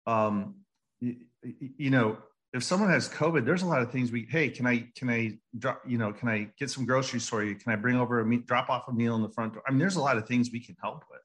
um, 0.05 0.55
you, 0.99 1.15
you 1.41 1.89
know, 1.89 2.17
if 2.53 2.63
someone 2.63 2.89
has 2.89 3.07
COVID, 3.07 3.45
there's 3.45 3.63
a 3.63 3.65
lot 3.65 3.81
of 3.81 3.91
things 3.91 4.11
we, 4.11 4.27
hey, 4.29 4.49
can 4.49 4.67
I, 4.67 4.89
can 4.95 5.09
I 5.09 5.37
drop, 5.57 5.81
you 5.87 5.97
know, 5.97 6.11
can 6.11 6.27
I 6.27 6.49
get 6.59 6.69
some 6.69 6.85
groceries 6.85 7.27
for 7.27 7.43
you? 7.43 7.55
Can 7.55 7.71
I 7.71 7.77
bring 7.77 7.95
over 7.95 8.19
a 8.19 8.25
meat, 8.25 8.45
drop 8.45 8.69
off 8.69 8.87
a 8.89 8.93
meal 8.93 9.15
in 9.15 9.21
the 9.21 9.29
front 9.29 9.53
door? 9.53 9.63
I 9.65 9.71
mean, 9.71 9.79
there's 9.79 9.95
a 9.95 10.01
lot 10.01 10.17
of 10.17 10.27
things 10.27 10.51
we 10.51 10.59
can 10.59 10.75
help 10.81 11.03
with. 11.09 11.21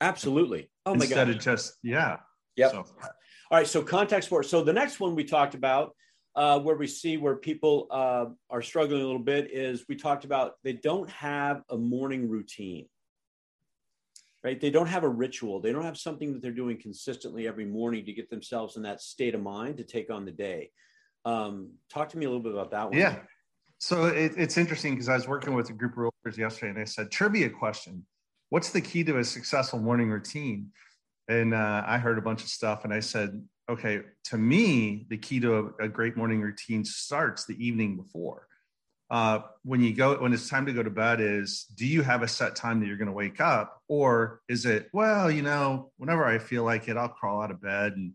Absolutely. 0.00 0.70
Oh 0.86 0.94
my 0.94 1.00
God. 1.00 1.02
Instead 1.02 1.28
of 1.30 1.38
just, 1.40 1.74
yeah. 1.82 2.18
Yep. 2.56 2.70
So. 2.70 2.78
All 2.78 3.58
right. 3.58 3.66
So 3.66 3.82
contact 3.82 4.24
sport. 4.24 4.46
So 4.46 4.62
the 4.62 4.72
next 4.72 5.00
one 5.00 5.14
we 5.14 5.24
talked 5.24 5.54
about, 5.54 5.94
uh, 6.34 6.58
where 6.60 6.76
we 6.76 6.86
see 6.86 7.18
where 7.18 7.36
people 7.36 7.88
uh, 7.90 8.26
are 8.48 8.62
struggling 8.62 9.02
a 9.02 9.04
little 9.04 9.20
bit 9.20 9.50
is 9.52 9.84
we 9.88 9.96
talked 9.96 10.24
about 10.24 10.54
they 10.64 10.72
don't 10.72 11.10
have 11.10 11.62
a 11.68 11.76
morning 11.76 12.28
routine 12.28 12.86
right? 14.44 14.60
They 14.60 14.70
don't 14.70 14.86
have 14.86 15.04
a 15.04 15.08
ritual. 15.08 15.60
They 15.60 15.72
don't 15.72 15.84
have 15.84 15.96
something 15.96 16.32
that 16.32 16.42
they're 16.42 16.50
doing 16.50 16.80
consistently 16.80 17.46
every 17.46 17.64
morning 17.64 18.04
to 18.06 18.12
get 18.12 18.28
themselves 18.28 18.76
in 18.76 18.82
that 18.82 19.00
state 19.00 19.34
of 19.34 19.42
mind 19.42 19.76
to 19.76 19.84
take 19.84 20.10
on 20.10 20.24
the 20.24 20.32
day. 20.32 20.70
Um, 21.24 21.72
talk 21.88 22.08
to 22.10 22.18
me 22.18 22.26
a 22.26 22.28
little 22.28 22.42
bit 22.42 22.52
about 22.52 22.70
that 22.72 22.90
one. 22.90 22.98
Yeah. 22.98 23.20
So 23.78 24.06
it, 24.06 24.32
it's 24.36 24.56
interesting 24.56 24.94
because 24.94 25.08
I 25.08 25.14
was 25.14 25.28
working 25.28 25.54
with 25.54 25.70
a 25.70 25.72
group 25.72 25.92
of 25.92 25.98
realtors 25.98 26.36
yesterday 26.36 26.70
and 26.70 26.78
I 26.78 26.84
said, 26.84 27.10
trivia 27.10 27.50
question. 27.50 28.04
What's 28.50 28.70
the 28.70 28.80
key 28.80 29.04
to 29.04 29.18
a 29.18 29.24
successful 29.24 29.78
morning 29.78 30.10
routine? 30.10 30.70
And 31.28 31.54
uh, 31.54 31.84
I 31.86 31.98
heard 31.98 32.18
a 32.18 32.22
bunch 32.22 32.42
of 32.42 32.48
stuff 32.48 32.84
and 32.84 32.92
I 32.92 33.00
said, 33.00 33.42
okay, 33.68 34.00
to 34.24 34.36
me, 34.38 35.06
the 35.08 35.16
key 35.16 35.40
to 35.40 35.72
a, 35.80 35.84
a 35.84 35.88
great 35.88 36.16
morning 36.16 36.40
routine 36.40 36.84
starts 36.84 37.44
the 37.44 37.64
evening 37.64 37.96
before 37.96 38.48
uh, 39.12 39.42
when 39.62 39.80
you 39.80 39.94
go 39.94 40.20
when 40.20 40.32
it's 40.32 40.48
time 40.48 40.66
to 40.66 40.72
go 40.72 40.82
to 40.82 40.90
bed 40.90 41.20
is 41.20 41.66
do 41.76 41.86
you 41.86 42.02
have 42.02 42.22
a 42.22 42.28
set 42.28 42.56
time 42.56 42.80
that 42.80 42.86
you're 42.86 42.96
going 42.96 43.06
to 43.06 43.12
wake 43.12 43.40
up 43.40 43.80
or 43.86 44.40
is 44.48 44.66
it 44.66 44.88
well 44.92 45.30
you 45.30 45.42
know 45.42 45.92
whenever 45.98 46.24
i 46.24 46.38
feel 46.38 46.64
like 46.64 46.88
it 46.88 46.96
i'll 46.96 47.08
crawl 47.08 47.42
out 47.42 47.50
of 47.50 47.60
bed 47.60 47.92
and 47.92 48.12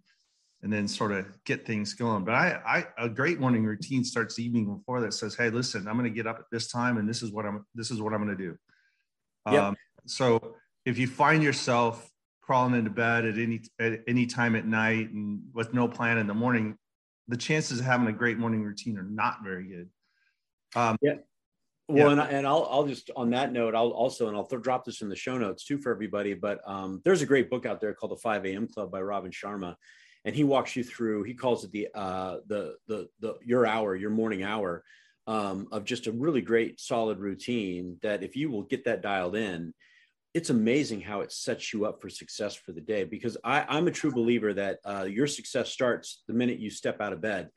and 0.63 0.73
then 0.73 0.87
sort 0.87 1.11
of 1.11 1.25
get 1.45 1.65
things 1.65 1.93
going. 1.93 2.23
But 2.23 2.33
I, 2.33 2.59
I 2.97 3.05
a 3.05 3.09
great 3.09 3.39
morning 3.39 3.63
routine 3.63 4.03
starts 4.03 4.35
the 4.35 4.43
evening 4.43 4.75
before 4.75 5.01
that 5.01 5.13
says, 5.13 5.35
"Hey, 5.35 5.49
listen, 5.49 5.87
I'm 5.87 5.97
going 5.97 6.11
to 6.11 6.15
get 6.15 6.27
up 6.27 6.39
at 6.39 6.45
this 6.51 6.67
time, 6.67 6.97
and 6.97 7.07
this 7.07 7.21
is 7.21 7.31
what 7.31 7.45
I'm 7.45 7.65
this 7.75 7.91
is 7.91 8.01
what 8.01 8.13
I'm 8.13 8.23
going 8.25 8.37
to 8.37 8.43
do." 8.43 8.57
Yep. 9.51 9.63
Um, 9.63 9.75
so 10.05 10.55
if 10.85 10.97
you 10.97 11.07
find 11.07 11.43
yourself 11.43 12.09
crawling 12.41 12.75
into 12.75 12.89
bed 12.89 13.25
at 13.25 13.37
any 13.37 13.61
at 13.79 14.01
any 14.07 14.25
time 14.25 14.55
at 14.55 14.65
night 14.65 15.11
and 15.11 15.41
with 15.53 15.73
no 15.73 15.87
plan 15.87 16.17
in 16.17 16.27
the 16.27 16.33
morning, 16.33 16.75
the 17.27 17.37
chances 17.37 17.79
of 17.79 17.85
having 17.85 18.07
a 18.07 18.13
great 18.13 18.37
morning 18.37 18.63
routine 18.63 18.97
are 18.97 19.03
not 19.03 19.43
very 19.43 19.67
good. 19.67 19.89
Um, 20.75 20.97
yeah. 21.01 21.15
Well, 21.89 22.07
yeah. 22.07 22.11
and, 22.11 22.21
I, 22.21 22.25
and 22.27 22.47
I'll, 22.47 22.67
I'll 22.69 22.85
just 22.85 23.11
on 23.15 23.29
that 23.29 23.53
note, 23.53 23.73
I'll 23.73 23.91
also, 23.91 24.27
and 24.27 24.35
I'll 24.35 24.45
th- 24.45 24.61
drop 24.61 24.83
this 24.83 25.01
in 25.01 25.07
the 25.07 25.15
show 25.15 25.37
notes 25.37 25.63
too 25.63 25.77
for 25.77 25.91
everybody. 25.91 26.33
But 26.33 26.59
um, 26.65 27.01
there's 27.05 27.21
a 27.21 27.25
great 27.25 27.49
book 27.49 27.65
out 27.65 27.79
there 27.79 27.93
called 27.93 28.11
The 28.11 28.17
5 28.17 28.45
a.m. 28.45 28.67
Club 28.67 28.91
by 28.91 29.01
Robin 29.01 29.31
Sharma, 29.31 29.75
and 30.25 30.35
he 30.35 30.43
walks 30.43 30.75
you 30.75 30.83
through. 30.83 31.23
He 31.23 31.33
calls 31.33 31.63
it 31.63 31.71
the 31.71 31.87
uh, 31.95 32.37
the 32.47 32.75
the 32.87 33.07
the 33.21 33.35
your 33.45 33.65
hour, 33.65 33.95
your 33.95 34.09
morning 34.09 34.43
hour, 34.43 34.83
um, 35.27 35.69
of 35.71 35.85
just 35.85 36.07
a 36.07 36.11
really 36.11 36.41
great 36.41 36.81
solid 36.81 37.19
routine. 37.19 37.97
That 38.01 38.21
if 38.21 38.35
you 38.35 38.51
will 38.51 38.63
get 38.63 38.83
that 38.83 39.01
dialed 39.01 39.37
in, 39.37 39.73
it's 40.33 40.49
amazing 40.49 40.99
how 40.99 41.21
it 41.21 41.31
sets 41.31 41.71
you 41.71 41.85
up 41.85 42.01
for 42.01 42.09
success 42.09 42.53
for 42.53 42.73
the 42.73 42.81
day. 42.81 43.05
Because 43.05 43.37
I, 43.45 43.65
I'm 43.65 43.87
a 43.87 43.91
true 43.91 44.11
believer 44.11 44.53
that 44.55 44.79
uh, 44.83 45.07
your 45.09 45.27
success 45.27 45.69
starts 45.69 46.23
the 46.27 46.33
minute 46.33 46.59
you 46.59 46.69
step 46.69 46.99
out 46.99 47.13
of 47.13 47.21
bed. 47.21 47.49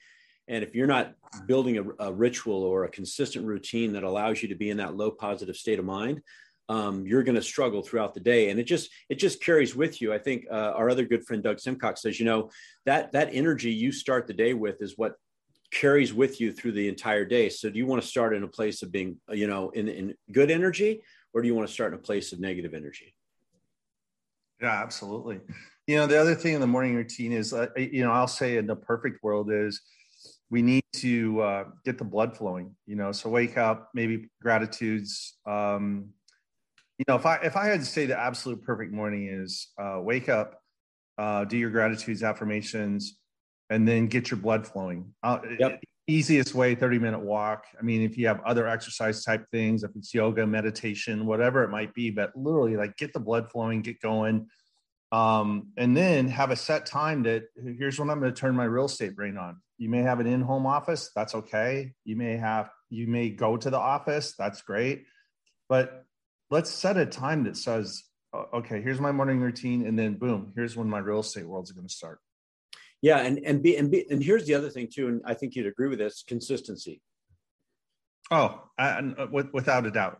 And 0.50 0.64
if 0.64 0.75
you're 0.75 0.88
not 0.88 1.14
building 1.47 1.78
a, 1.78 1.85
a, 2.09 2.12
ritual 2.12 2.64
or 2.64 2.85
a 2.85 2.90
consistent 2.90 3.47
routine 3.47 3.92
that 3.92 4.02
allows 4.02 4.42
you 4.42 4.49
to 4.49 4.57
be 4.57 4.69
in 4.69 4.78
that 4.78 4.97
low 4.97 5.12
positive 5.12 5.57
state 5.57 5.78
of 5.78 5.85
mind, 5.85 6.21
um, 6.69 7.07
you're 7.07 7.23
going 7.23 7.37
to 7.37 7.42
struggle 7.42 7.83
throughout 7.83 8.14
the 8.14 8.21
day. 8.21 8.50
And 8.50 8.59
it 8.59 8.64
just 8.64 8.90
it 9.09 9.14
just 9.14 9.42
carries 9.42 9.76
with 9.76 10.02
you. 10.02 10.12
I 10.12 10.19
think 10.19 10.47
uh, 10.50 10.73
our 10.75 10.90
other 10.90 11.04
good 11.04 11.25
friend 11.25 11.42
Doug 11.42 11.61
Simcox 11.61 12.02
says, 12.02 12.19
you 12.19 12.26
know, 12.26 12.50
that 12.85 13.12
that 13.12 13.30
energy 13.33 13.71
you 13.73 13.92
start 13.92 14.26
the 14.26 14.35
day 14.35 14.52
with 14.52 14.83
is 14.83 14.99
what 14.99 15.14
carries 15.71 16.12
with 16.12 16.40
you 16.40 16.52
through 16.52 16.73
the 16.73 16.88
entire 16.88 17.25
day. 17.25 17.49
So 17.49 17.71
do 17.71 17.78
you 17.78 17.87
want 17.87 18.02
to 18.02 18.09
start 18.09 18.35
in 18.35 18.42
a 18.42 18.49
place 18.49 18.83
of 18.83 18.90
being, 18.90 19.19
you 19.30 19.47
know, 19.47 19.71
in, 19.71 19.88
in 19.88 20.14
good 20.33 20.50
energy, 20.50 21.00
or 21.33 21.42
do 21.42 21.49
you 21.49 21.54
want 21.54 21.69
to 21.69 21.73
start 21.73 21.92
in 21.92 21.99
a 21.99 22.02
place 22.02 22.33
of 22.33 22.40
negative 22.40 22.75
energy? 22.75 23.14
Yeah, 24.61 24.83
absolutely. 24.83 25.40
You 25.87 25.97
know, 25.97 26.07
the 26.07 26.21
other 26.21 26.35
thing 26.35 26.54
in 26.54 26.61
the 26.61 26.66
morning 26.66 26.97
routine 26.97 27.33
is, 27.33 27.52
uh, 27.52 27.69
you 27.76 28.04
know, 28.04 28.11
I'll 28.11 28.28
say 28.28 28.57
in 28.57 28.66
the 28.66 28.76
perfect 28.76 29.23
world 29.23 29.50
is 29.52 29.80
we 30.50 30.62
need 30.62 30.85
to 30.97 31.40
uh, 31.40 31.64
get 31.85 31.99
the 31.99 32.04
blood 32.04 32.37
flowing 32.37 32.75
you 32.87 32.97
know 32.97 33.12
so 33.12 33.28
wake 33.30 33.57
up 33.57 33.90
maybe 33.95 34.28
gratitudes 34.42 35.38
um, 35.47 36.09
you 36.99 37.04
know 37.09 37.14
if 37.14 37.26
i 37.26 37.37
if 37.37 37.57
i 37.57 37.66
had 37.66 37.80
to 37.80 37.87
say 37.87 38.07
the 38.07 38.19
absolute 38.19 38.62
perfect 38.62 38.92
morning 38.92 39.28
is 39.28 39.69
uh, 39.80 39.99
wake 40.00 40.28
up 40.28 40.61
uh, 41.19 41.45
do 41.45 41.57
your 41.57 41.71
gratitudes 41.71 42.23
affirmations 42.23 43.19
and 43.71 43.87
then 43.87 44.07
get 44.07 44.30
your 44.30 44.38
blood 44.38 44.66
flowing. 44.66 45.12
Uh, 45.23 45.38
yep. 45.59 45.80
easiest 46.09 46.54
way 46.54 46.75
30 46.75 46.99
minute 46.99 47.21
walk. 47.21 47.64
I 47.78 47.83
mean 47.83 48.02
if 48.02 48.19
you 48.19 48.26
have 48.26 48.40
other 48.40 48.66
exercise 48.66 49.25
type 49.25 49.45
things 49.52 49.85
if 49.85 49.92
it's 49.95 50.12
yoga 50.12 50.47
meditation 50.47 51.26
whatever 51.26 51.62
it 51.62 51.71
might 51.71 51.95
be 51.95 52.11
but 52.11 52.35
literally 52.35 52.76
like 52.76 52.97
get 52.97 53.12
the 53.12 53.21
blood 53.21 53.50
flowing 53.50 53.83
get 53.83 54.00
going. 54.00 54.49
Um, 55.12 55.73
and 55.76 55.97
then 55.97 56.28
have 56.28 56.52
a 56.52 56.57
set 56.57 56.87
time 56.87 57.25
that 57.25 57.42
here's 57.57 57.99
when 57.99 58.11
i'm 58.11 58.21
going 58.21 58.33
to 58.33 58.40
turn 58.40 58.54
my 58.54 58.64
real 58.64 58.85
estate 58.85 59.16
brain 59.16 59.37
on 59.37 59.61
you 59.81 59.89
may 59.89 60.03
have 60.03 60.21
an 60.21 60.27
in-home 60.27 60.67
office 60.67 61.11
that's 61.17 61.35
okay. 61.35 61.95
You 62.05 62.15
may 62.15 62.37
have 62.37 62.71
you 62.91 63.07
may 63.07 63.31
go 63.31 63.57
to 63.57 63.71
the 63.71 63.79
office 63.79 64.35
that's 64.39 64.61
great. 64.61 65.05
But 65.71 66.05
let's 66.51 66.71
set 66.71 66.99
a 66.99 67.07
time 67.07 67.45
that 67.45 67.57
says 67.57 68.03
okay 68.55 68.83
here's 68.83 69.01
my 69.01 69.11
morning 69.11 69.41
routine 69.41 69.85
and 69.87 69.99
then 69.99 70.15
boom 70.15 70.53
here's 70.55 70.77
when 70.77 70.89
my 70.89 70.99
real 70.99 71.21
estate 71.21 71.49
world's 71.49 71.73
going 71.73 71.89
to 71.89 71.93
start. 71.93 72.21
Yeah 73.01 73.21
and 73.21 73.39
and 73.39 73.63
be 73.63 73.75
and 73.77 73.91
be 73.91 74.05
and 74.11 74.23
here's 74.23 74.45
the 74.45 74.55
other 74.55 74.69
thing 74.69 74.89
too 74.93 75.09
and 75.09 75.23
i 75.25 75.33
think 75.33 75.57
you'd 75.57 75.67
agree 75.67 75.89
with 75.89 75.99
this 75.99 76.23
consistency. 76.29 77.01
Oh 78.31 78.63
and 78.79 79.19
uh, 79.19 79.29
without 79.31 79.87
a 79.87 79.91
doubt 79.91 80.19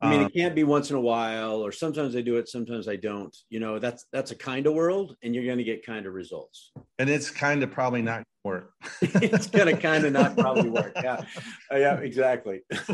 I 0.00 0.10
mean, 0.10 0.20
it 0.20 0.24
um, 0.26 0.30
can't 0.30 0.54
be 0.54 0.62
once 0.62 0.90
in 0.90 0.96
a 0.96 1.00
while, 1.00 1.56
or 1.56 1.72
sometimes 1.72 2.14
I 2.14 2.20
do 2.20 2.36
it, 2.36 2.48
sometimes 2.48 2.86
I 2.86 2.94
don't. 2.94 3.36
You 3.50 3.58
know, 3.58 3.80
that's 3.80 4.06
that's 4.12 4.30
a 4.30 4.36
kind 4.36 4.66
of 4.68 4.74
world, 4.74 5.16
and 5.22 5.34
you're 5.34 5.44
going 5.44 5.58
to 5.58 5.64
get 5.64 5.84
kind 5.84 6.06
of 6.06 6.14
results. 6.14 6.70
And 7.00 7.10
it's 7.10 7.30
kind 7.30 7.64
of 7.64 7.72
probably 7.72 8.02
not 8.02 8.22
work. 8.44 8.72
it's 9.02 9.48
going 9.48 9.74
to 9.74 9.80
kind 9.80 10.04
of 10.04 10.12
not 10.12 10.36
probably 10.36 10.70
work. 10.70 10.92
Yeah, 10.94 11.22
uh, 11.72 11.76
yeah, 11.76 11.96
exactly. 11.96 12.60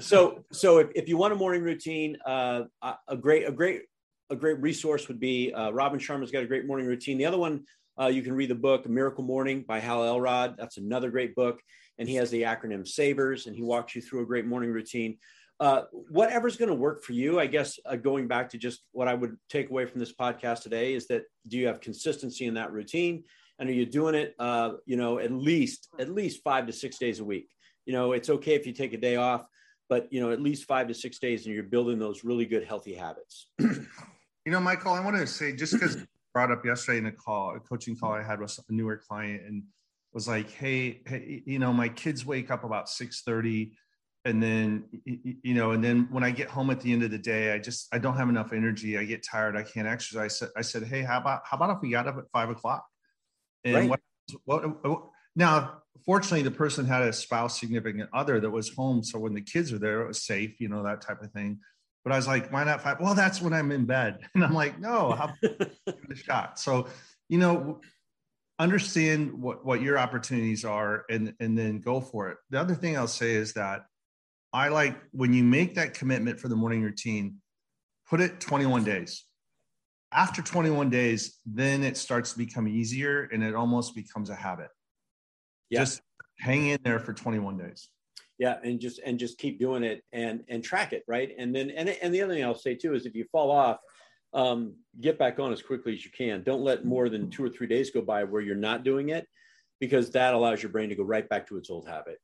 so, 0.00 0.44
so 0.52 0.78
if, 0.78 0.88
if 0.94 1.08
you 1.08 1.16
want 1.16 1.32
a 1.32 1.36
morning 1.36 1.62
routine, 1.62 2.18
uh, 2.26 2.64
a 3.08 3.16
great, 3.16 3.48
a 3.48 3.52
great, 3.52 3.82
a 4.28 4.36
great 4.36 4.60
resource 4.60 5.08
would 5.08 5.20
be 5.20 5.52
uh, 5.54 5.70
Robin 5.70 5.98
Sharma's 5.98 6.30
got 6.30 6.42
a 6.42 6.46
great 6.46 6.66
morning 6.66 6.86
routine. 6.86 7.16
The 7.16 7.26
other 7.26 7.38
one, 7.38 7.64
uh, 7.98 8.08
you 8.08 8.20
can 8.20 8.34
read 8.34 8.50
the 8.50 8.54
book 8.54 8.86
Miracle 8.86 9.24
Morning 9.24 9.64
by 9.66 9.78
Hal 9.78 10.04
Elrod. 10.04 10.56
That's 10.58 10.76
another 10.76 11.10
great 11.10 11.34
book, 11.34 11.58
and 11.98 12.06
he 12.06 12.16
has 12.16 12.30
the 12.30 12.42
acronym 12.42 12.86
SAVERS, 12.86 13.46
and 13.46 13.56
he 13.56 13.62
walks 13.62 13.96
you 13.96 14.02
through 14.02 14.20
a 14.20 14.26
great 14.26 14.44
morning 14.44 14.70
routine 14.70 15.16
uh, 15.58 15.82
whatever's 15.90 16.56
going 16.56 16.68
to 16.68 16.74
work 16.74 17.02
for 17.02 17.12
you, 17.12 17.40
I 17.40 17.46
guess, 17.46 17.78
uh, 17.86 17.96
going 17.96 18.28
back 18.28 18.50
to 18.50 18.58
just 18.58 18.82
what 18.92 19.08
I 19.08 19.14
would 19.14 19.36
take 19.48 19.70
away 19.70 19.86
from 19.86 20.00
this 20.00 20.12
podcast 20.12 20.62
today 20.62 20.94
is 20.94 21.06
that 21.08 21.22
do 21.48 21.56
you 21.56 21.66
have 21.66 21.80
consistency 21.80 22.46
in 22.46 22.54
that 22.54 22.72
routine? 22.72 23.24
And 23.58 23.70
are 23.70 23.72
you 23.72 23.86
doing 23.86 24.14
it, 24.14 24.34
uh, 24.38 24.72
you 24.84 24.96
know, 24.96 25.18
at 25.18 25.32
least, 25.32 25.88
at 25.98 26.10
least 26.10 26.42
five 26.44 26.66
to 26.66 26.72
six 26.72 26.98
days 26.98 27.20
a 27.20 27.24
week? 27.24 27.48
You 27.86 27.94
know, 27.94 28.12
it's 28.12 28.28
okay 28.28 28.54
if 28.54 28.66
you 28.66 28.72
take 28.72 28.92
a 28.92 28.98
day 28.98 29.16
off, 29.16 29.46
but, 29.88 30.12
you 30.12 30.20
know, 30.20 30.30
at 30.30 30.42
least 30.42 30.64
five 30.64 30.88
to 30.88 30.94
six 30.94 31.18
days 31.18 31.46
and 31.46 31.54
you're 31.54 31.64
building 31.64 31.98
those 31.98 32.22
really 32.22 32.44
good, 32.44 32.64
healthy 32.64 32.94
habits. 32.94 33.48
you 33.58 33.86
know, 34.46 34.60
Michael, 34.60 34.92
I 34.92 35.00
want 35.00 35.16
to 35.16 35.26
say 35.26 35.54
just 35.54 35.72
because 35.72 35.96
brought 36.34 36.50
up 36.50 36.66
yesterday 36.66 36.98
in 36.98 37.06
a 37.06 37.12
call, 37.12 37.56
a 37.56 37.60
coaching 37.60 37.96
call 37.96 38.12
I 38.12 38.22
had 38.22 38.40
with 38.40 38.58
a 38.68 38.72
newer 38.72 38.98
client 39.08 39.44
and 39.46 39.62
was 40.12 40.28
like, 40.28 40.50
Hey, 40.50 41.00
hey, 41.06 41.42
you 41.46 41.58
know, 41.58 41.72
my 41.72 41.88
kids 41.88 42.26
wake 42.26 42.50
up 42.50 42.62
about 42.62 42.90
6 42.90 43.22
30 43.22 43.72
and 44.26 44.42
then 44.42 44.82
you 45.04 45.54
know 45.54 45.70
and 45.70 45.82
then 45.82 46.08
when 46.10 46.24
i 46.24 46.30
get 46.30 46.50
home 46.50 46.68
at 46.70 46.80
the 46.80 46.92
end 46.92 47.04
of 47.04 47.12
the 47.12 47.18
day 47.18 47.52
i 47.52 47.58
just 47.58 47.86
i 47.94 47.98
don't 47.98 48.16
have 48.16 48.28
enough 48.28 48.52
energy. 48.52 48.98
I 48.98 49.04
get 49.04 49.22
tired. 49.22 49.56
I 49.56 49.62
can't 49.62 49.86
exercise. 49.86 50.20
I 50.20 50.28
said, 50.28 50.48
I 50.56 50.62
said 50.62 50.82
hey 50.82 51.02
how 51.02 51.18
about 51.18 51.42
how 51.44 51.56
about 51.56 51.76
if 51.76 51.82
we 51.82 51.90
got 51.90 52.08
up 52.08 52.18
at 52.18 52.24
five 52.32 52.50
o'clock? 52.50 52.84
And 53.64 53.74
right. 53.74 53.88
what, 53.88 54.00
what, 54.44 54.84
what 54.84 55.02
now 55.36 55.82
fortunately 56.04 56.42
the 56.42 56.50
person 56.50 56.86
had 56.86 57.02
a 57.02 57.12
spouse 57.12 57.58
significant 57.58 58.10
other 58.12 58.40
that 58.40 58.50
was 58.50 58.68
home 58.68 59.02
so 59.02 59.18
when 59.18 59.34
the 59.34 59.40
kids 59.40 59.72
are 59.72 59.78
there 59.78 60.02
it 60.02 60.08
was 60.08 60.22
safe 60.22 60.60
you 60.60 60.68
know 60.68 60.82
that 60.82 61.00
type 61.00 61.22
of 61.22 61.30
thing. 61.30 61.60
But 62.04 62.12
i 62.12 62.16
was 62.16 62.26
like 62.26 62.52
why 62.52 62.64
not 62.64 62.82
five? 62.82 62.98
Well 63.00 63.14
that's 63.14 63.40
when 63.40 63.52
i'm 63.52 63.70
in 63.70 63.86
bed. 63.86 64.18
And 64.34 64.44
i'm 64.44 64.54
like 64.54 64.80
no 64.80 65.12
how 65.12 65.32
the 65.40 66.16
shot? 66.16 66.58
So 66.58 66.88
you 67.28 67.38
know 67.38 67.80
understand 68.58 69.32
what 69.34 69.64
what 69.64 69.82
your 69.82 69.98
opportunities 69.98 70.64
are 70.64 71.04
and 71.08 71.34
and 71.38 71.56
then 71.56 71.78
go 71.78 72.00
for 72.00 72.30
it. 72.30 72.38
The 72.50 72.58
other 72.58 72.74
thing 72.74 72.96
i'll 72.96 73.06
say 73.06 73.34
is 73.34 73.52
that 73.52 73.86
I 74.52 74.68
like 74.68 74.96
when 75.12 75.32
you 75.32 75.44
make 75.44 75.74
that 75.74 75.94
commitment 75.94 76.40
for 76.40 76.48
the 76.48 76.56
morning 76.56 76.82
routine, 76.82 77.36
put 78.08 78.20
it 78.20 78.40
21 78.40 78.84
days. 78.84 79.24
After 80.12 80.40
21 80.40 80.88
days, 80.88 81.38
then 81.44 81.82
it 81.82 81.96
starts 81.96 82.32
to 82.32 82.38
become 82.38 82.68
easier 82.68 83.28
and 83.32 83.42
it 83.42 83.54
almost 83.54 83.94
becomes 83.94 84.30
a 84.30 84.34
habit. 84.34 84.68
Yeah. 85.68 85.80
Just 85.80 86.00
hang 86.38 86.68
in 86.68 86.78
there 86.84 87.00
for 87.00 87.12
21 87.12 87.58
days. 87.58 87.88
Yeah, 88.38 88.56
and 88.62 88.78
just 88.78 89.00
and 89.04 89.18
just 89.18 89.38
keep 89.38 89.58
doing 89.58 89.82
it 89.82 90.02
and 90.12 90.44
and 90.48 90.62
track 90.62 90.92
it, 90.92 91.04
right? 91.08 91.30
And 91.38 91.56
then 91.56 91.70
and 91.70 91.88
and 91.88 92.14
the 92.14 92.20
other 92.20 92.34
thing 92.34 92.44
I'll 92.44 92.54
say 92.54 92.74
too 92.74 92.94
is 92.94 93.06
if 93.06 93.14
you 93.14 93.24
fall 93.32 93.50
off, 93.50 93.78
um, 94.34 94.74
get 95.00 95.18
back 95.18 95.38
on 95.38 95.52
as 95.52 95.62
quickly 95.62 95.94
as 95.94 96.04
you 96.04 96.10
can. 96.10 96.42
Don't 96.42 96.60
let 96.62 96.84
more 96.84 97.08
than 97.08 97.30
two 97.30 97.42
or 97.42 97.48
three 97.48 97.66
days 97.66 97.90
go 97.90 98.02
by 98.02 98.24
where 98.24 98.42
you're 98.42 98.54
not 98.54 98.84
doing 98.84 99.08
it, 99.08 99.26
because 99.80 100.10
that 100.10 100.34
allows 100.34 100.62
your 100.62 100.70
brain 100.70 100.90
to 100.90 100.94
go 100.94 101.02
right 101.02 101.26
back 101.28 101.46
to 101.48 101.56
its 101.56 101.70
old 101.70 101.88
habit. 101.88 102.18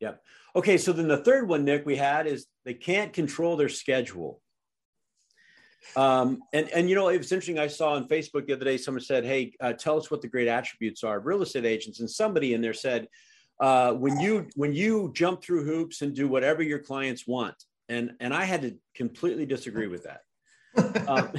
Yep. 0.00 0.22
Okay, 0.56 0.78
so 0.78 0.92
then 0.92 1.08
the 1.08 1.18
third 1.18 1.48
one, 1.48 1.64
Nick, 1.64 1.84
we 1.84 1.96
had 1.96 2.26
is 2.26 2.46
they 2.64 2.74
can't 2.74 3.12
control 3.12 3.56
their 3.56 3.68
schedule. 3.68 4.40
Um, 5.96 6.42
and 6.52 6.68
and 6.70 6.88
you 6.88 6.94
know 6.94 7.08
it 7.08 7.18
was 7.18 7.32
interesting. 7.32 7.58
I 7.58 7.66
saw 7.66 7.94
on 7.94 8.08
Facebook 8.08 8.46
the 8.46 8.52
other 8.52 8.64
day 8.64 8.76
someone 8.76 9.02
said, 9.02 9.24
"Hey, 9.24 9.54
uh, 9.60 9.72
tell 9.72 9.96
us 9.96 10.10
what 10.10 10.20
the 10.20 10.28
great 10.28 10.48
attributes 10.48 11.02
are 11.02 11.18
of 11.18 11.26
real 11.26 11.42
estate 11.42 11.64
agents." 11.64 12.00
And 12.00 12.10
somebody 12.10 12.52
in 12.52 12.60
there 12.60 12.74
said, 12.74 13.08
uh, 13.60 13.94
"When 13.94 14.20
you 14.20 14.48
when 14.54 14.74
you 14.74 15.12
jump 15.14 15.42
through 15.42 15.64
hoops 15.64 16.02
and 16.02 16.14
do 16.14 16.28
whatever 16.28 16.62
your 16.62 16.80
clients 16.80 17.26
want," 17.26 17.56
and 17.88 18.12
and 18.20 18.34
I 18.34 18.44
had 18.44 18.62
to 18.62 18.76
completely 18.94 19.46
disagree 19.46 19.88
with 19.88 20.04
that. 20.04 20.22
Um, 21.08 21.32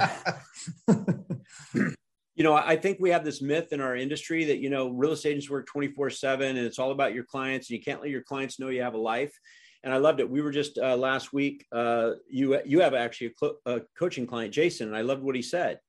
you 2.40 2.44
know, 2.44 2.54
I 2.54 2.74
think 2.74 2.96
we 2.98 3.10
have 3.10 3.22
this 3.22 3.42
myth 3.42 3.70
in 3.70 3.82
our 3.82 3.94
industry 3.94 4.46
that, 4.46 4.60
you 4.60 4.70
know, 4.70 4.88
real 4.88 5.12
estate 5.12 5.32
agents 5.32 5.50
work 5.50 5.66
24 5.66 6.08
seven 6.08 6.56
and 6.56 6.66
it's 6.66 6.78
all 6.78 6.90
about 6.90 7.12
your 7.12 7.24
clients 7.24 7.68
and 7.68 7.76
you 7.76 7.84
can't 7.84 8.00
let 8.00 8.08
your 8.08 8.22
clients 8.22 8.58
know 8.58 8.70
you 8.70 8.80
have 8.80 8.94
a 8.94 8.98
life. 8.98 9.38
And 9.84 9.92
I 9.92 9.98
loved 9.98 10.20
it. 10.20 10.30
We 10.30 10.40
were 10.40 10.50
just 10.50 10.78
uh, 10.78 10.96
last 10.96 11.34
week, 11.34 11.66
uh, 11.70 12.12
you, 12.30 12.58
you 12.64 12.80
have 12.80 12.94
actually 12.94 13.26
a, 13.26 13.32
cl- 13.38 13.58
a 13.66 13.80
coaching 13.98 14.26
client, 14.26 14.54
Jason, 14.54 14.88
and 14.88 14.96
I 14.96 15.02
loved 15.02 15.22
what 15.22 15.36
he 15.36 15.42
said. 15.42 15.80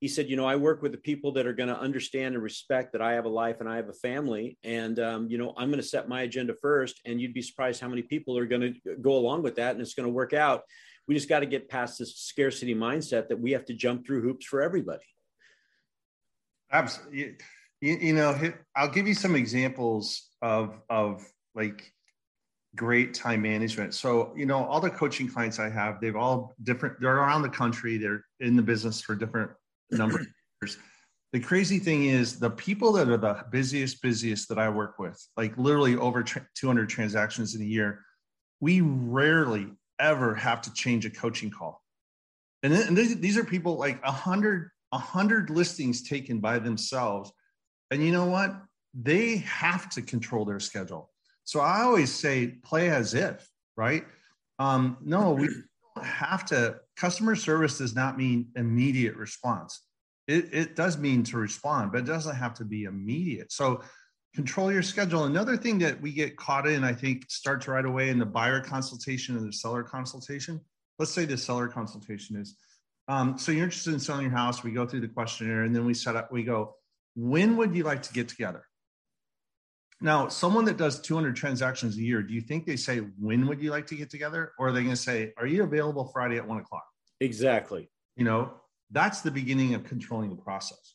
He 0.00 0.08
said, 0.08 0.30
you 0.30 0.36
know, 0.36 0.46
I 0.46 0.56
work 0.56 0.80
with 0.80 0.92
the 0.92 0.98
people 0.98 1.30
that 1.32 1.46
are 1.46 1.52
going 1.52 1.68
to 1.68 1.78
understand 1.78 2.34
and 2.34 2.42
respect 2.42 2.92
that 2.92 3.02
I 3.02 3.12
have 3.12 3.26
a 3.26 3.28
life 3.28 3.60
and 3.60 3.68
I 3.68 3.76
have 3.76 3.90
a 3.90 3.92
family. 3.92 4.56
And, 4.64 4.98
um, 4.98 5.28
you 5.28 5.36
know, 5.36 5.52
I'm 5.58 5.68
going 5.68 5.82
to 5.82 5.86
set 5.86 6.08
my 6.08 6.22
agenda 6.22 6.54
first. 6.62 7.02
And 7.04 7.20
you'd 7.20 7.34
be 7.34 7.42
surprised 7.42 7.82
how 7.82 7.88
many 7.88 8.00
people 8.00 8.38
are 8.38 8.46
going 8.46 8.62
to 8.62 8.96
go 9.02 9.12
along 9.12 9.42
with 9.42 9.56
that. 9.56 9.72
And 9.72 9.82
it's 9.82 9.92
going 9.92 10.08
to 10.08 10.12
work 10.14 10.32
out. 10.32 10.62
We 11.06 11.14
just 11.14 11.28
got 11.28 11.40
to 11.40 11.46
get 11.46 11.68
past 11.68 11.98
this 11.98 12.16
scarcity 12.16 12.74
mindset 12.74 13.28
that 13.28 13.38
we 13.38 13.52
have 13.52 13.66
to 13.66 13.74
jump 13.74 14.06
through 14.06 14.22
hoops 14.22 14.46
for 14.46 14.62
everybody. 14.62 15.04
Absolutely. 16.72 17.36
You, 17.80 17.96
you 18.00 18.12
know, 18.12 18.52
I'll 18.74 18.90
give 18.90 19.06
you 19.06 19.14
some 19.14 19.36
examples 19.36 20.28
of 20.42 20.80
of 20.90 21.24
like 21.54 21.92
great 22.76 23.14
time 23.14 23.42
management. 23.42 23.94
So, 23.94 24.32
you 24.36 24.46
know, 24.46 24.64
all 24.64 24.80
the 24.80 24.90
coaching 24.90 25.28
clients 25.28 25.58
I 25.58 25.68
have, 25.68 26.00
they've 26.00 26.16
all 26.16 26.54
different, 26.62 27.00
they're 27.00 27.16
around 27.16 27.42
the 27.42 27.48
country, 27.48 27.96
they're 27.96 28.24
in 28.40 28.56
the 28.56 28.62
business 28.62 29.00
for 29.00 29.14
different 29.14 29.50
number 29.90 30.20
of 30.20 30.26
years. 30.62 30.78
The 31.32 31.40
crazy 31.40 31.78
thing 31.78 32.04
is 32.04 32.38
the 32.38 32.50
people 32.50 32.92
that 32.92 33.08
are 33.08 33.16
the 33.16 33.44
busiest, 33.50 34.00
busiest 34.00 34.48
that 34.48 34.58
I 34.58 34.68
work 34.68 34.98
with, 34.98 35.20
like 35.36 35.56
literally 35.58 35.96
over 35.96 36.22
200 36.22 36.88
transactions 36.88 37.54
in 37.54 37.62
a 37.62 37.66
year, 37.66 38.02
we 38.60 38.80
rarely 38.80 39.68
ever 39.98 40.34
have 40.34 40.62
to 40.62 40.72
change 40.72 41.04
a 41.04 41.10
coaching 41.10 41.50
call. 41.50 41.82
And, 42.62 42.72
then, 42.72 42.88
and 42.88 42.96
these 42.96 43.36
are 43.36 43.44
people 43.44 43.76
like 43.76 44.00
a 44.02 44.12
hundred, 44.92 44.96
a 44.96 44.98
hundred 44.98 45.50
listings 45.50 46.02
taken 46.02 46.40
by 46.40 46.58
themselves. 46.58 47.32
And 47.90 48.04
you 48.04 48.12
know 48.12 48.26
what? 48.26 48.60
They 48.94 49.38
have 49.38 49.88
to 49.90 50.02
control 50.02 50.44
their 50.44 50.60
schedule. 50.60 51.10
So 51.44 51.60
I 51.60 51.80
always 51.80 52.12
say 52.12 52.58
play 52.64 52.90
as 52.90 53.14
if, 53.14 53.48
right? 53.76 54.04
Um, 54.58 54.98
no, 55.02 55.32
we 55.32 55.48
don't 55.96 56.04
have 56.04 56.44
to. 56.46 56.80
Customer 56.96 57.36
service 57.36 57.78
does 57.78 57.94
not 57.94 58.18
mean 58.18 58.48
immediate 58.56 59.16
response. 59.16 59.82
It, 60.26 60.52
it 60.52 60.76
does 60.76 60.98
mean 60.98 61.22
to 61.24 61.38
respond, 61.38 61.92
but 61.92 62.00
it 62.00 62.06
doesn't 62.06 62.36
have 62.36 62.52
to 62.54 62.64
be 62.64 62.84
immediate. 62.84 63.50
So 63.50 63.80
control 64.34 64.70
your 64.70 64.82
schedule. 64.82 65.24
Another 65.24 65.56
thing 65.56 65.78
that 65.78 66.00
we 66.00 66.12
get 66.12 66.36
caught 66.36 66.66
in, 66.68 66.84
I 66.84 66.92
think, 66.92 67.24
starts 67.30 67.66
right 67.66 67.84
away 67.84 68.10
in 68.10 68.18
the 68.18 68.26
buyer 68.26 68.60
consultation 68.60 69.36
and 69.38 69.48
the 69.48 69.52
seller 69.52 69.82
consultation. 69.82 70.60
Let's 70.98 71.12
say 71.12 71.24
the 71.24 71.38
seller 71.38 71.68
consultation 71.68 72.36
is 72.36 72.56
um, 73.08 73.38
so 73.38 73.52
you're 73.52 73.64
interested 73.64 73.94
in 73.94 74.00
selling 74.00 74.22
your 74.22 74.36
house. 74.36 74.62
We 74.62 74.70
go 74.70 74.86
through 74.86 75.00
the 75.00 75.08
questionnaire 75.08 75.62
and 75.62 75.74
then 75.74 75.86
we 75.86 75.94
set 75.94 76.14
up, 76.14 76.30
we 76.30 76.44
go, 76.44 76.74
when 77.16 77.56
would 77.56 77.74
you 77.74 77.82
like 77.82 78.02
to 78.02 78.12
get 78.12 78.28
together? 78.28 78.64
Now, 80.00 80.28
someone 80.28 80.64
that 80.66 80.76
does 80.76 81.00
200 81.00 81.34
transactions 81.34 81.96
a 81.96 82.00
year, 82.00 82.22
do 82.22 82.32
you 82.32 82.40
think 82.40 82.66
they 82.66 82.76
say, 82.76 82.98
when 83.18 83.48
would 83.48 83.60
you 83.60 83.70
like 83.70 83.86
to 83.88 83.96
get 83.96 84.10
together? 84.10 84.52
Or 84.58 84.68
are 84.68 84.72
they 84.72 84.82
going 84.82 84.94
to 84.94 85.00
say, 85.00 85.32
are 85.38 85.46
you 85.46 85.64
available 85.64 86.04
Friday 86.12 86.36
at 86.36 86.46
one 86.46 86.58
o'clock? 86.58 86.84
Exactly. 87.20 87.90
You 88.14 88.24
know, 88.24 88.52
that's 88.90 89.22
the 89.22 89.30
beginning 89.30 89.74
of 89.74 89.84
controlling 89.84 90.30
the 90.30 90.36
process. 90.36 90.94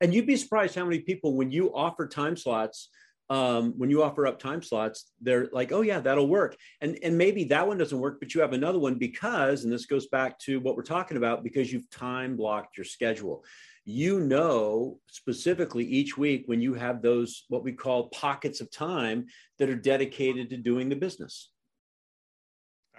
And 0.00 0.14
you'd 0.14 0.26
be 0.26 0.36
surprised 0.36 0.76
how 0.76 0.84
many 0.84 1.00
people, 1.00 1.36
when 1.36 1.50
you 1.50 1.74
offer 1.74 2.06
time 2.06 2.36
slots, 2.36 2.88
um, 3.30 3.74
when 3.78 3.90
you 3.90 4.02
offer 4.02 4.26
up 4.26 4.40
time 4.40 4.60
slots, 4.60 5.12
they're 5.20 5.48
like, 5.52 5.70
oh 5.70 5.82
yeah, 5.82 6.00
that'll 6.00 6.26
work. 6.26 6.56
And, 6.80 6.98
and 7.02 7.16
maybe 7.16 7.44
that 7.44 7.66
one 7.66 7.78
doesn't 7.78 7.98
work, 7.98 8.18
but 8.18 8.34
you 8.34 8.40
have 8.40 8.52
another 8.52 8.80
one 8.80 8.96
because, 8.96 9.62
and 9.62 9.72
this 9.72 9.86
goes 9.86 10.08
back 10.08 10.38
to 10.40 10.58
what 10.58 10.76
we're 10.76 10.82
talking 10.82 11.16
about, 11.16 11.44
because 11.44 11.72
you've 11.72 11.88
time 11.90 12.36
blocked 12.36 12.76
your 12.76 12.84
schedule. 12.84 13.44
You 13.84 14.20
know 14.20 14.98
specifically 15.06 15.84
each 15.84 16.18
week 16.18 16.42
when 16.46 16.60
you 16.60 16.74
have 16.74 17.02
those, 17.02 17.44
what 17.48 17.62
we 17.62 17.72
call 17.72 18.08
pockets 18.08 18.60
of 18.60 18.70
time 18.70 19.26
that 19.58 19.70
are 19.70 19.76
dedicated 19.76 20.50
to 20.50 20.56
doing 20.56 20.88
the 20.88 20.96
business. 20.96 21.50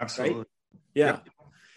Absolutely. 0.00 0.38
Right? 0.38 0.46
Yeah. 0.94 1.18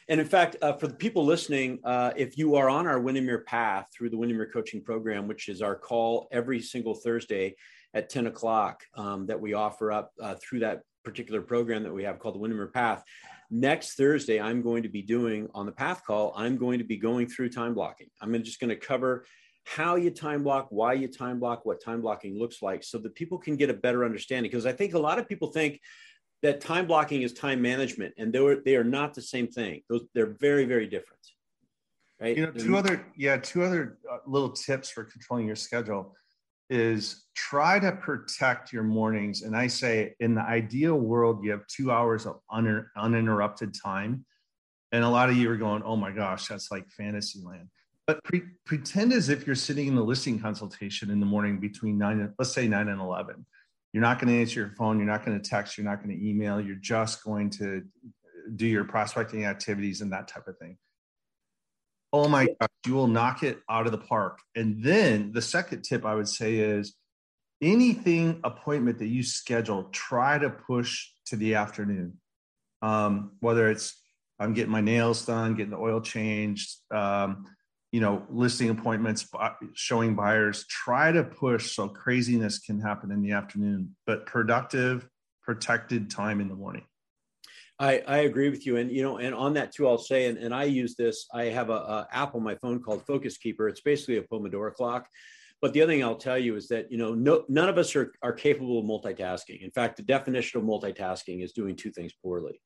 And 0.07 0.21
in 0.21 0.27
fact, 0.27 0.55
uh, 0.61 0.73
for 0.73 0.87
the 0.87 0.93
people 0.93 1.25
listening, 1.25 1.79
uh, 1.83 2.11
if 2.15 2.37
you 2.37 2.55
are 2.55 2.69
on 2.69 2.87
our 2.87 2.99
Windermere 2.99 3.43
path 3.43 3.89
through 3.91 4.11
the 4.11 4.17
Windermere 4.17 4.49
coaching 4.51 4.81
program, 4.81 5.27
which 5.27 5.49
is 5.49 5.61
our 5.61 5.75
call 5.75 6.27
every 6.31 6.61
single 6.61 6.93
Thursday 6.93 7.55
at 7.95 8.09
10 8.09 8.27
o'clock 8.27 8.83
um, 8.95 9.25
that 9.25 9.39
we 9.39 9.53
offer 9.53 9.91
up 9.91 10.11
uh, 10.21 10.35
through 10.35 10.59
that 10.59 10.81
particular 11.03 11.41
program 11.41 11.81
that 11.83 11.93
we 11.93 12.03
have 12.03 12.19
called 12.19 12.35
the 12.35 12.39
Windermere 12.39 12.67
Path. 12.67 13.03
Next 13.49 13.95
Thursday, 13.95 14.39
I'm 14.39 14.61
going 14.61 14.83
to 14.83 14.89
be 14.89 15.01
doing 15.01 15.47
on 15.55 15.65
the 15.65 15.71
path 15.71 16.03
call, 16.05 16.33
I'm 16.35 16.57
going 16.57 16.79
to 16.79 16.83
be 16.83 16.97
going 16.97 17.27
through 17.27 17.49
time 17.49 17.73
blocking. 17.73 18.07
I'm 18.21 18.43
just 18.43 18.59
going 18.59 18.69
to 18.69 18.75
cover 18.75 19.25
how 19.63 19.95
you 19.95 20.11
time 20.11 20.43
block, 20.43 20.67
why 20.69 20.93
you 20.93 21.07
time 21.07 21.39
block, 21.39 21.65
what 21.65 21.81
time 21.83 22.01
blocking 22.01 22.37
looks 22.37 22.61
like, 22.61 22.83
so 22.83 22.97
that 22.99 23.15
people 23.15 23.37
can 23.37 23.55
get 23.55 23.69
a 23.69 23.73
better 23.73 24.03
understanding. 24.03 24.51
Because 24.51 24.65
I 24.65 24.73
think 24.73 24.93
a 24.93 24.99
lot 24.99 25.17
of 25.17 25.27
people 25.27 25.51
think, 25.51 25.79
that 26.41 26.61
time 26.61 26.85
blocking 26.85 27.23
is 27.23 27.33
time 27.33 27.59
management, 27.59 28.13
and 28.19 28.31
they 28.31 28.39
are 28.39 28.61
they 28.63 28.75
are 28.75 28.83
not 28.83 29.15
the 29.15 29.21
same 29.21 29.47
thing. 29.47 29.81
Those 29.89 30.03
they're 30.13 30.35
very 30.39 30.65
very 30.65 30.85
different. 30.85 31.21
Right. 32.21 32.37
You 32.37 32.45
know, 32.45 32.51
two 32.51 32.77
other 32.77 33.05
yeah, 33.17 33.37
two 33.37 33.63
other 33.63 33.97
uh, 34.11 34.17
little 34.27 34.51
tips 34.51 34.91
for 34.91 35.05
controlling 35.05 35.47
your 35.47 35.55
schedule 35.55 36.13
is 36.69 37.25
try 37.35 37.79
to 37.79 37.91
protect 37.91 38.73
your 38.73 38.83
mornings. 38.83 39.43
And 39.43 39.55
I 39.55 39.67
say, 39.67 40.15
in 40.19 40.35
the 40.35 40.41
ideal 40.41 40.95
world, 40.95 41.43
you 41.43 41.51
have 41.51 41.65
two 41.67 41.91
hours 41.91 42.25
of 42.25 42.39
un- 42.49 42.87
uninterrupted 42.97 43.75
time. 43.81 44.25
And 44.91 45.03
a 45.03 45.09
lot 45.09 45.29
of 45.29 45.37
you 45.37 45.49
are 45.51 45.57
going, 45.57 45.83
oh 45.83 45.95
my 45.95 46.11
gosh, 46.11 46.47
that's 46.47 46.71
like 46.71 46.89
fantasy 46.89 47.39
land. 47.43 47.69
But 48.07 48.23
pre- 48.23 48.43
pretend 48.65 49.13
as 49.13 49.29
if 49.29 49.45
you're 49.45 49.55
sitting 49.55 49.87
in 49.87 49.95
the 49.95 50.03
listing 50.03 50.39
consultation 50.39 51.09
in 51.09 51.19
the 51.19 51.25
morning 51.25 51.59
between 51.59 51.97
nine, 51.97 52.19
and, 52.21 52.33
let's 52.37 52.53
say 52.53 52.67
nine 52.67 52.87
and 52.87 53.01
11. 53.01 53.45
You're 53.93 54.01
not 54.01 54.19
going 54.19 54.33
to 54.33 54.39
answer 54.39 54.59
your 54.59 54.71
phone. 54.71 54.97
You're 54.97 55.07
not 55.07 55.25
going 55.25 55.39
to 55.39 55.49
text. 55.49 55.77
You're 55.77 55.85
not 55.85 56.03
going 56.03 56.15
to 56.17 56.27
email. 56.27 56.59
You're 56.59 56.75
just 56.75 57.23
going 57.23 57.49
to 57.51 57.83
do 58.55 58.67
your 58.67 58.83
prospecting 58.83 59.45
activities 59.45 60.01
and 60.01 60.11
that 60.11 60.27
type 60.27 60.47
of 60.47 60.57
thing. 60.57 60.77
Oh 62.17 62.29
my 62.29 62.45
gosh, 62.45 62.69
you 62.85 62.93
will 62.93 63.07
knock 63.07 63.43
it 63.43 63.59
out 63.69 63.87
of 63.87 63.91
the 63.91 63.97
park. 63.97 64.39
And 64.55 64.81
then 64.81 65.33
the 65.33 65.41
second 65.41 65.81
tip 65.81 66.05
I 66.05 66.15
would 66.15 66.29
say 66.29 66.55
is 66.55 66.95
anything 67.61 68.39
appointment 68.45 68.99
that 68.99 69.07
you 69.07 69.21
schedule, 69.21 69.89
try 69.91 70.37
to 70.37 70.49
push 70.49 71.09
to 71.25 71.35
the 71.35 71.55
afternoon. 71.55 72.13
Um, 72.81 73.33
whether 73.41 73.69
it's 73.69 74.01
I'm 74.39 74.53
getting 74.53 74.71
my 74.71 74.79
nails 74.79 75.25
done, 75.25 75.55
getting 75.55 75.71
the 75.71 75.77
oil 75.77 75.99
changed, 75.99 76.77
um, 76.89 77.47
you 77.91 77.99
know, 77.99 78.25
listing 78.29 78.69
appointments, 78.69 79.27
showing 79.73 80.15
buyers, 80.15 80.65
try 80.69 81.11
to 81.11 81.21
push 81.21 81.75
so 81.75 81.89
craziness 81.89 82.59
can 82.59 82.79
happen 82.79 83.11
in 83.11 83.23
the 83.23 83.33
afternoon, 83.33 83.93
but 84.07 84.25
productive, 84.25 85.05
protected 85.43 86.09
time 86.09 86.39
in 86.39 86.47
the 86.47 86.55
morning. 86.55 86.85
I, 87.77 88.01
I 88.07 88.17
agree 88.19 88.49
with 88.49 88.65
you. 88.65 88.77
And, 88.77 88.89
you 88.89 89.03
know, 89.03 89.17
and 89.17 89.35
on 89.35 89.53
that 89.55 89.73
too, 89.73 89.87
I'll 89.87 89.97
say, 89.97 90.27
and, 90.27 90.37
and 90.37 90.53
I 90.53 90.63
use 90.63 90.95
this, 90.95 91.27
I 91.33 91.45
have 91.45 91.69
a, 91.69 91.73
a 91.73 92.07
app 92.11 92.35
on 92.35 92.43
my 92.43 92.55
phone 92.55 92.81
called 92.81 93.05
Focus 93.05 93.37
Keeper. 93.37 93.67
It's 93.67 93.81
basically 93.81 94.17
a 94.17 94.23
Pomodoro 94.23 94.73
clock. 94.73 95.07
But 95.61 95.73
the 95.73 95.81
other 95.81 95.93
thing 95.93 96.03
I'll 96.03 96.15
tell 96.15 96.37
you 96.37 96.55
is 96.55 96.67
that, 96.67 96.91
you 96.91 96.97
know, 96.97 97.13
no, 97.13 97.43
none 97.49 97.69
of 97.69 97.77
us 97.77 97.95
are, 97.95 98.13
are 98.21 98.33
capable 98.33 98.79
of 98.79 98.85
multitasking. 98.85 99.61
In 99.61 99.71
fact, 99.71 99.97
the 99.97 100.03
definition 100.03 100.59
of 100.59 100.65
multitasking 100.65 101.43
is 101.43 101.53
doing 101.53 101.75
two 101.75 101.91
things 101.91 102.13
poorly. 102.21 102.61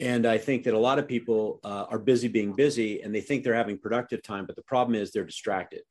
And 0.00 0.26
I 0.26 0.38
think 0.38 0.62
that 0.64 0.74
a 0.74 0.78
lot 0.78 0.98
of 0.98 1.08
people 1.08 1.60
uh, 1.64 1.86
are 1.90 1.98
busy 1.98 2.28
being 2.28 2.52
busy 2.52 3.02
and 3.02 3.14
they 3.14 3.20
think 3.20 3.42
they're 3.42 3.54
having 3.54 3.78
productive 3.78 4.22
time, 4.22 4.46
but 4.46 4.56
the 4.56 4.62
problem 4.62 4.94
is 4.94 5.10
they're 5.10 5.24
distracted. 5.24 5.82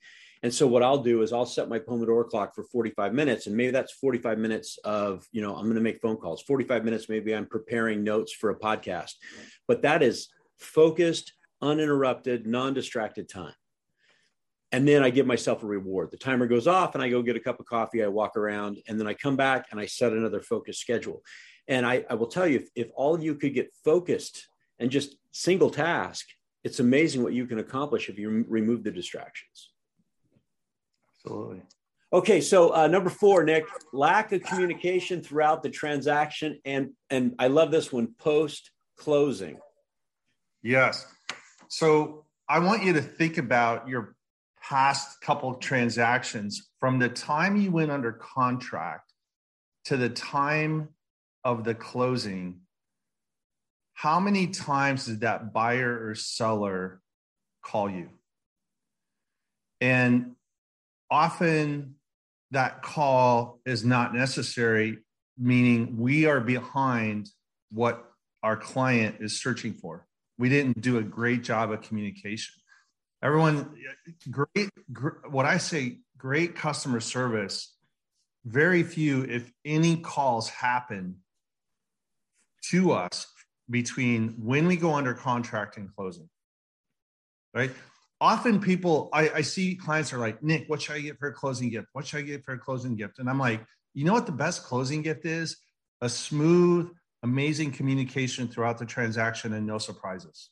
And 0.44 0.54
so 0.54 0.68
what 0.68 0.84
I'll 0.84 1.02
do 1.02 1.22
is 1.22 1.34
I'll 1.34 1.46
set 1.46 1.70
my 1.70 1.80
Pomodoro 1.80 2.28
clock 2.28 2.54
for 2.54 2.64
45 2.64 3.14
minutes, 3.14 3.48
and 3.48 3.56
maybe 3.56 3.72
that's 3.72 3.94
45 3.94 4.38
minutes 4.38 4.78
of, 4.84 5.28
you 5.32 5.42
know, 5.42 5.56
I'm 5.56 5.64
going 5.64 5.76
to 5.76 5.82
make 5.82 6.02
phone 6.02 6.18
calls. 6.18 6.42
45 6.44 6.86
minutes, 6.86 7.10
maybe 7.10 7.34
I'm 7.36 7.48
preparing 7.48 8.04
notes 8.04 8.34
for 8.34 8.50
a 8.50 8.60
podcast, 8.60 9.14
but 9.68 9.82
that 9.82 10.04
is 10.04 10.30
focused, 10.58 11.34
uninterrupted, 11.62 12.46
non-distracted 12.46 13.30
time. 13.30 13.54
And 14.72 14.88
then 14.88 15.02
I 15.02 15.10
give 15.10 15.26
myself 15.26 15.64
a 15.64 15.68
reward. 15.68 16.12
The 16.12 16.18
timer 16.18 16.46
goes 16.46 16.68
off, 16.68 16.94
and 16.94 17.04
I 17.04 17.10
go 17.10 17.22
get 17.22 17.38
a 17.38 17.40
cup 17.40 17.60
of 17.60 17.66
coffee. 17.66 18.04
I 18.04 18.08
walk 18.08 18.36
around, 18.36 18.80
and 18.88 19.00
then 19.00 19.08
I 19.08 19.14
come 19.14 19.38
back 19.38 19.68
and 19.72 19.80
I 19.80 19.86
set 19.86 20.12
another 20.12 20.42
focus 20.42 20.78
schedule. 20.78 21.24
And 21.70 21.86
I, 21.86 22.06
I 22.10 22.16
will 22.16 22.28
tell 22.28 22.48
you, 22.48 22.58
if, 22.58 22.70
if 22.76 22.88
all 22.96 23.16
of 23.16 23.24
you 23.24 23.36
could 23.36 23.54
get 23.54 23.74
focused 23.84 24.50
and 24.80 24.92
just 24.92 25.16
single 25.32 25.70
task, 25.70 26.28
it's 26.64 26.80
amazing 26.80 27.24
what 27.24 27.34
you 27.34 27.46
can 27.46 27.60
accomplish 27.60 28.10
if 28.10 28.18
you 28.18 28.46
remove 28.50 28.84
the 28.84 28.92
distractions. 28.92 29.72
Absolutely. 31.28 31.62
Okay, 32.14 32.40
so 32.40 32.74
uh, 32.74 32.88
number 32.88 33.10
four, 33.10 33.44
Nick, 33.44 33.66
lack 33.92 34.32
of 34.32 34.42
communication 34.42 35.22
throughout 35.22 35.62
the 35.62 35.70
transaction, 35.70 36.60
and 36.64 36.92
and 37.10 37.36
I 37.38 37.48
love 37.48 37.70
this 37.70 37.92
one, 37.92 38.14
post 38.18 38.72
closing. 38.98 39.60
Yes. 40.64 41.06
So 41.68 42.26
I 42.48 42.60
want 42.60 42.84
you 42.84 42.94
to 42.94 43.02
think 43.02 43.38
about 43.38 43.90
your 43.90 44.16
past 44.62 45.20
couple 45.22 45.54
transactions 45.56 46.70
from 46.80 46.98
the 46.98 47.10
time 47.10 47.60
you 47.60 47.72
went 47.72 47.92
under 47.92 48.14
contract 48.14 49.14
to 49.86 49.98
the 49.98 50.10
time 50.10 50.90
of 51.44 51.64
the 51.64 51.76
closing, 51.76 52.62
how 53.94 54.20
many 54.20 54.48
times 54.48 55.06
did 55.06 55.22
that 55.22 55.54
buyer 55.54 56.08
or 56.08 56.16
seller 56.16 57.02
call 57.62 57.90
you? 57.90 58.10
And 59.82 60.37
often 61.10 61.96
that 62.52 62.82
call 62.82 63.60
is 63.66 63.84
not 63.84 64.14
necessary, 64.14 65.00
meaning 65.38 65.98
we 65.98 66.26
are 66.26 66.40
behind 66.40 67.30
what 67.72 68.04
our 68.44 68.56
client 68.58 69.18
is 69.20 69.42
searching 69.42 69.74
for. 69.74 70.06
We 70.38 70.50
didn't 70.50 70.82
do 70.82 70.98
a 70.98 71.04
great 71.04 71.44
job 71.44 71.72
of 71.72 71.82
communication. 71.82 72.54
Everyone, 73.24 73.76
great, 74.30 74.70
what 75.30 75.46
I 75.46 75.58
say, 75.58 76.00
great 76.18 76.56
customer 76.56 77.00
service. 77.00 77.74
Very 78.46 78.84
few, 78.84 79.24
if 79.24 79.52
any, 79.66 79.98
calls 79.98 80.50
happen 80.50 81.18
to 82.70 82.92
us 82.92 83.28
between 83.70 84.36
when 84.38 84.68
we 84.68 84.78
go 84.78 84.94
under 84.94 85.14
contract 85.14 85.78
and 85.78 85.94
closing, 85.96 86.30
right? 87.54 87.72
Often 88.20 88.60
people 88.60 89.10
I, 89.14 89.30
I 89.30 89.42
see 89.42 89.76
clients 89.76 90.14
are 90.14 90.18
like, 90.18 90.42
Nick, 90.44 90.66
what 90.68 90.82
should 90.82 90.96
I 90.96 91.02
get 91.02 91.20
for 91.20 91.28
a 91.28 91.34
closing 91.34 91.70
gift? 91.70 91.88
What 91.94 92.08
should 92.08 92.20
I 92.20 92.24
get 92.24 92.44
for 92.44 92.54
a 92.54 92.60
closing 92.60 92.96
gift? 92.96 93.20
And 93.20 93.30
I'm 93.30 93.40
like, 93.40 93.66
you 93.94 94.06
know 94.06 94.14
what 94.14 94.26
the 94.26 94.32
best 94.32 94.64
closing 94.64 95.02
gift 95.02 95.26
is? 95.26 95.58
A 96.02 96.10
smooth, 96.10 96.92
amazing 97.24 97.72
communication 97.72 98.48
throughout 98.48 98.78
the 98.78 98.86
transaction 98.86 99.54
and 99.54 99.66
no 99.66 99.78
surprises. 99.78 100.50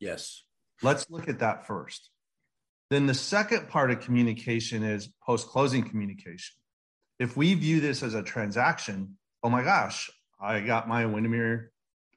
Yes. 0.00 0.42
Let's 0.82 1.08
look 1.10 1.28
at 1.28 1.40
that 1.40 1.66
first. 1.66 2.10
Then 2.90 3.06
the 3.06 3.14
second 3.14 3.68
part 3.68 3.90
of 3.90 4.00
communication 4.00 4.82
is 4.82 5.08
post 5.24 5.48
closing 5.48 5.82
communication. 5.82 6.54
If 7.18 7.36
we 7.36 7.54
view 7.54 7.80
this 7.80 8.02
as 8.02 8.14
a 8.14 8.22
transaction, 8.22 9.16
oh 9.42 9.50
my 9.50 9.62
gosh, 9.62 10.10
I 10.40 10.60
got 10.60 10.88
my 10.88 11.06
Windermere, 11.06 11.72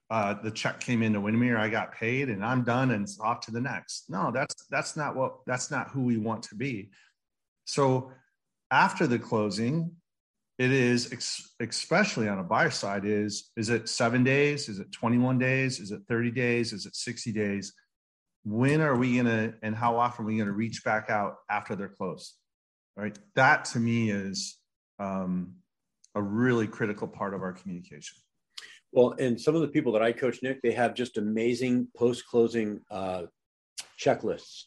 uh, 0.10 0.36
the 0.42 0.52
check 0.52 0.80
came 0.80 1.02
in 1.02 1.08
into 1.08 1.22
Windermere, 1.22 1.58
I 1.58 1.70
got 1.70 1.94
paid, 1.94 2.30
and 2.30 2.44
I'm 2.44 2.64
done, 2.64 2.92
and 2.92 3.04
it's 3.04 3.20
off 3.20 3.42
to 3.42 3.52
the 3.52 3.62
next. 3.62 4.10
No, 4.10 4.32
that's 4.32 4.66
that's 4.70 4.96
not 4.96 5.16
what 5.16 5.40
that's 5.46 5.70
not 5.70 5.90
who 5.90 6.04
we 6.04 6.18
want 6.18 6.44
to 6.44 6.56
be. 6.56 6.92
So 7.66 8.12
after 8.72 9.06
the 9.08 9.20
closing, 9.20 9.92
it 10.58 10.72
is 10.72 11.14
especially 11.60 12.30
on 12.30 12.40
a 12.40 12.44
buyer 12.44 12.72
side 12.72 13.06
is 13.06 13.52
is 13.58 13.70
it 13.70 13.90
seven 13.90 14.24
days? 14.24 14.70
Is 14.70 14.80
it 14.80 14.92
21 14.92 15.38
days? 15.40 15.80
Is 15.80 15.92
it 15.92 16.02
30 16.08 16.32
days? 16.32 16.74
Is 16.74 16.86
it 16.86 16.96
60 16.96 17.32
days? 17.34 17.74
When 18.46 18.80
are 18.80 18.96
we 18.96 19.22
to 19.22 19.54
and 19.62 19.76
how 19.76 19.98
often 19.98 20.24
are 20.24 20.28
we 20.28 20.38
to 20.38 20.52
reach 20.52 20.84
back 20.86 21.10
out 21.10 21.36
after 21.50 21.76
they're 21.76 21.90
closed 21.90 22.34
right? 22.98 23.18
That 23.36 23.66
to 23.66 23.80
me 23.80 24.10
is 24.10 24.58
um, 25.00 25.54
a 26.16 26.22
really 26.22 26.68
critical 26.68 27.08
part 27.08 27.34
of 27.34 27.44
our 27.44 27.54
communication 27.54 28.18
well 28.98 29.16
and 29.20 29.40
some 29.40 29.56
of 29.56 29.62
the 29.62 29.68
people 29.68 29.92
that 29.92 30.02
i 30.02 30.12
coach 30.12 30.42
nick 30.42 30.62
they 30.62 30.72
have 30.72 30.94
just 30.94 31.18
amazing 31.18 31.88
post-closing 31.96 32.82
uh, 32.92 33.24
checklists 34.00 34.66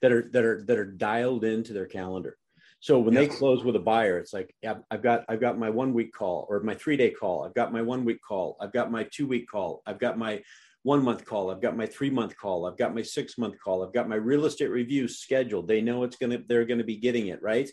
that 0.00 0.12
are 0.12 0.30
that 0.32 0.44
are 0.44 0.62
that 0.66 0.78
are 0.78 0.84
dialed 0.84 1.44
into 1.44 1.72
their 1.72 1.86
calendar 1.86 2.38
so 2.82 2.98
when 2.98 3.14
they 3.14 3.28
close 3.28 3.62
with 3.62 3.76
a 3.76 3.78
buyer, 3.78 4.18
it's 4.18 4.32
like, 4.32 4.56
yeah, 4.60 4.74
I've 4.90 5.04
got 5.04 5.24
I've 5.28 5.40
got 5.40 5.56
my 5.56 5.70
one 5.70 5.94
week 5.94 6.12
call 6.12 6.48
or 6.50 6.58
my 6.64 6.74
three 6.74 6.96
day 6.96 7.10
call. 7.10 7.44
I've 7.44 7.54
got 7.54 7.72
my 7.72 7.80
one 7.80 8.04
week 8.04 8.18
call. 8.26 8.56
I've 8.60 8.72
got 8.72 8.90
my 8.90 9.04
two 9.04 9.28
week 9.28 9.48
call. 9.48 9.84
I've 9.86 10.00
got 10.00 10.18
my 10.18 10.42
one 10.82 11.00
month 11.00 11.24
call. 11.24 11.52
I've 11.52 11.62
got 11.62 11.76
my 11.76 11.86
three 11.86 12.10
month 12.10 12.36
call. 12.36 12.66
I've 12.66 12.76
got 12.76 12.92
my 12.92 13.02
six 13.02 13.38
month 13.38 13.54
call. 13.62 13.84
I've 13.84 13.92
got 13.92 14.08
my 14.08 14.16
real 14.16 14.46
estate 14.46 14.66
review 14.66 15.06
scheduled. 15.06 15.68
They 15.68 15.80
know 15.80 16.02
it's 16.02 16.16
gonna 16.16 16.38
they're 16.48 16.64
gonna 16.64 16.82
be 16.82 16.96
getting 16.96 17.28
it 17.28 17.40
right. 17.40 17.70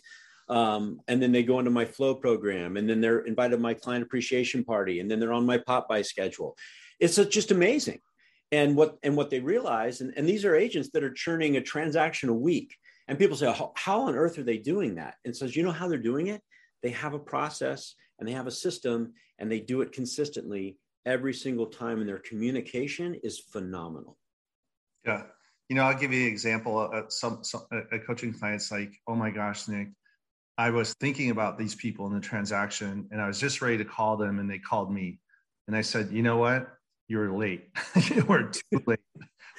Um, 0.50 1.00
and 1.08 1.22
then 1.22 1.32
they 1.32 1.42
go 1.42 1.58
into 1.60 1.70
my 1.70 1.84
flow 1.86 2.14
program, 2.14 2.76
and 2.76 2.90
then 2.90 3.00
they're 3.00 3.20
invited 3.20 3.56
to 3.56 3.62
my 3.62 3.72
client 3.72 4.02
appreciation 4.02 4.64
party, 4.64 5.00
and 5.00 5.10
then 5.10 5.20
they're 5.20 5.32
on 5.32 5.46
my 5.46 5.58
pop 5.58 5.88
by 5.88 6.02
schedule. 6.02 6.56
It's 6.98 7.16
just 7.16 7.50
amazing. 7.50 8.00
And 8.52 8.76
what 8.76 8.98
and 9.02 9.16
what 9.16 9.30
they 9.30 9.40
realize, 9.40 10.00
and, 10.00 10.12
and 10.16 10.28
these 10.28 10.44
are 10.44 10.56
agents 10.56 10.90
that 10.92 11.04
are 11.04 11.12
churning 11.12 11.56
a 11.56 11.60
transaction 11.60 12.28
a 12.28 12.34
week 12.34 12.76
and 13.10 13.18
people 13.18 13.36
say, 13.36 13.52
how, 13.74 14.02
on 14.02 14.14
earth 14.14 14.38
are 14.38 14.44
they 14.44 14.56
doing 14.58 14.94
that? 14.94 15.16
And 15.24 15.36
says, 15.36 15.56
you 15.56 15.64
know 15.64 15.72
how 15.72 15.88
they're 15.88 15.98
doing 15.98 16.28
it? 16.28 16.40
They 16.80 16.90
have 16.90 17.12
a 17.12 17.18
process 17.18 17.96
and 18.18 18.28
they 18.28 18.32
have 18.32 18.46
a 18.46 18.52
system 18.52 19.14
and 19.40 19.50
they 19.50 19.58
do 19.58 19.80
it 19.80 19.90
consistently 19.90 20.78
every 21.04 21.34
single 21.34 21.66
time. 21.66 21.98
And 21.98 22.08
their 22.08 22.20
communication 22.20 23.16
is 23.24 23.40
phenomenal. 23.40 24.16
Yeah. 25.04 25.24
You 25.68 25.74
know, 25.74 25.82
I'll 25.82 25.98
give 25.98 26.12
you 26.12 26.22
an 26.22 26.28
example. 26.28 26.78
of 26.78 27.12
some, 27.12 27.42
some 27.42 27.62
a 27.90 27.98
coaching 27.98 28.32
clients 28.32 28.70
like, 28.70 28.92
oh 29.08 29.16
my 29.16 29.30
gosh, 29.30 29.66
Nick, 29.66 29.88
I 30.58 30.70
was 30.70 30.94
thinking 31.00 31.30
about 31.30 31.58
these 31.58 31.74
people 31.74 32.06
in 32.06 32.12
the 32.12 32.20
transaction 32.20 33.08
and 33.10 33.20
I 33.20 33.26
was 33.26 33.40
just 33.40 33.62
ready 33.62 33.78
to 33.78 33.84
call 33.84 34.16
them 34.16 34.38
and 34.38 34.50
they 34.50 34.58
called 34.58 34.92
me. 34.92 35.20
And 35.66 35.76
I 35.76 35.80
said, 35.80 36.10
you 36.10 36.22
know 36.22 36.36
what? 36.36 36.68
You're 37.08 37.32
late. 37.32 37.70
you 38.10 38.24
were 38.24 38.44
too 38.44 38.82
late. 38.86 39.00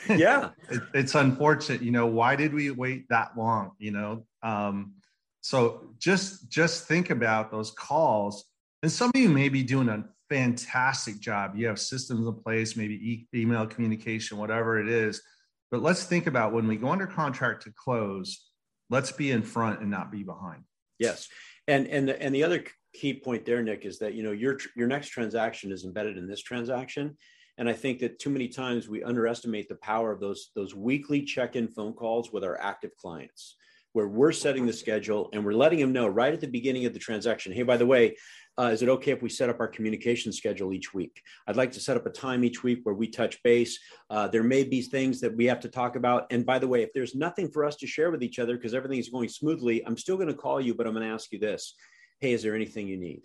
Yeah. 0.10 0.50
It, 0.72 0.82
it's 0.96 1.14
unfortunate 1.14 1.84
you 1.84 1.92
know 1.92 2.08
why 2.08 2.36
did 2.36 2.56
we 2.56 2.72
wait 2.72 3.08
that 3.10 3.38
long 3.38 3.74
you 3.78 3.92
know? 3.92 4.26
Um, 4.42 4.94
so 5.42 5.94
just 6.00 6.50
just 6.50 6.88
think 6.88 7.12
about 7.12 7.52
those 7.52 7.70
calls. 7.70 8.46
And 8.82 8.92
some 8.92 9.12
of 9.14 9.22
you 9.22 9.30
may 9.30 9.48
be 9.48 9.62
doing 9.62 9.90
a 9.90 10.04
fantastic 10.28 11.20
job. 11.20 11.56
You 11.56 11.68
have 11.68 11.80
systems 11.80 12.26
in 12.26 12.34
place 12.34 12.76
maybe 12.76 12.96
e- 12.96 13.28
email 13.36 13.68
communication 13.68 14.40
whatever 14.40 14.80
it 14.80 14.90
is. 14.90 15.22
But 15.70 15.84
let's 15.84 16.04
think 16.04 16.26
about 16.26 16.52
when 16.52 16.68
we 16.68 16.78
go 16.78 16.90
under 16.90 17.06
contract 17.06 17.62
to 17.64 17.72
close 17.72 18.48
let's 18.92 19.12
be 19.12 19.32
in 19.32 19.42
front 19.42 19.82
and 19.82 19.90
not 19.90 20.12
be 20.12 20.22
behind 20.22 20.64
yes. 21.02 21.28
And 21.68 21.88
and 21.88 22.08
the, 22.08 22.22
and 22.22 22.34
the 22.34 22.44
other 22.44 22.64
key 22.94 23.14
point 23.14 23.46
there 23.46 23.64
nick 23.64 23.86
is 23.86 24.00
that 24.00 24.14
you 24.14 24.24
know 24.24 24.32
your 24.32 24.58
your 24.76 24.88
next 24.88 25.10
transaction 25.10 25.72
is 25.72 25.86
embedded 25.86 26.18
in 26.18 26.28
this 26.28 26.42
transaction. 26.42 27.18
And 27.58 27.70
I 27.70 27.74
think 27.74 28.00
that 28.00 28.18
too 28.18 28.30
many 28.30 28.48
times 28.48 28.88
we 28.88 29.04
underestimate 29.04 29.70
the 29.70 29.76
power 29.76 30.12
of 30.12 30.20
those, 30.20 30.50
those 30.56 30.74
weekly 30.74 31.22
check-in 31.22 31.68
phone 31.68 31.94
calls 31.94 32.32
with 32.32 32.44
our 32.44 32.60
active 32.60 32.96
clients, 32.98 33.56
where 33.94 34.08
we're 34.08 34.32
setting 34.32 34.66
the 34.66 34.74
schedule 34.74 35.30
and 35.34 35.44
we're 35.44 35.54
letting 35.54 35.80
them 35.80 35.92
know 35.92 36.08
right 36.08 36.34
at 36.34 36.42
the 36.42 36.48
beginning 36.48 36.86
of 36.86 36.94
the 36.94 37.00
transaction, 37.00 37.52
hey, 37.52 37.64
by 37.64 37.78
the 37.78 37.86
way, 37.86 38.16
uh, 38.58 38.66
is 38.66 38.82
it 38.82 38.90
okay 38.90 39.12
if 39.12 39.22
we 39.22 39.30
set 39.30 39.50
up 39.50 39.60
our 39.60 39.68
communication 39.68 40.32
schedule 40.32 40.74
each 40.74 40.94
week? 40.94 41.22
I'd 41.48 41.56
like 41.56 41.72
to 41.74 41.80
set 41.80 41.98
up 41.98 42.06
a 42.06 42.10
time 42.10 42.44
each 42.44 42.64
week 42.64 42.80
where 42.84 42.96
we 42.96 43.08
touch 43.08 43.42
base. 43.44 43.80
Uh, 44.10 44.28
there 44.28 44.44
may 44.44 44.64
be 44.64 44.82
things 44.82 45.22
that 45.22 45.36
we 45.36 45.46
have 45.46 45.62
to 45.62 45.70
talk 45.70 45.96
about. 45.96 46.28
And 46.32 46.46
by 46.46 46.60
the 46.60 46.68
way, 46.68 46.84
if 46.84 46.92
there's 46.94 47.16
nothing 47.16 47.50
for 47.50 47.64
us 47.66 47.78
to 47.78 47.88
share 47.88 48.12
with 48.12 48.24
each 48.24 48.40
other 48.40 48.56
because 48.56 48.74
everything 48.74 49.00
is 49.00 49.10
going 49.10 49.30
smoothly, 49.30 49.86
I'm 49.86 49.98
still 49.98 50.18
going 50.18 50.28
to 50.28 50.34
call 50.34 50.60
you, 50.60 50.74
but 50.74 50.86
I'm 50.86 50.94
going 50.94 51.08
to 51.08 51.14
ask 51.14 51.32
you 51.32 51.40
this 51.40 51.76
Hey, 52.20 52.34
is 52.34 52.44
there 52.44 52.56
anything 52.56 52.88
you 52.88 52.98
need? 52.98 53.24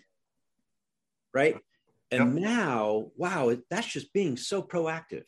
Right? 1.33 1.57
And 2.09 2.39
yep. 2.39 2.49
now, 2.49 3.07
wow, 3.15 3.55
that's 3.69 3.87
just 3.87 4.13
being 4.13 4.37
so 4.37 4.63
proactive. 4.63 5.23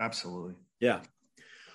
Absolutely. 0.00 0.54
Yeah. 0.78 1.00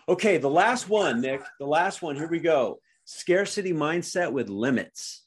Okay, 0.07 0.37
the 0.37 0.49
last 0.49 0.87
one, 0.87 1.21
Nick, 1.21 1.41
the 1.59 1.65
last 1.65 2.01
one. 2.01 2.15
Here 2.15 2.27
we 2.27 2.39
go. 2.39 2.79
Scarcity 3.05 3.73
mindset 3.73 4.31
with 4.31 4.49
limits. 4.49 5.23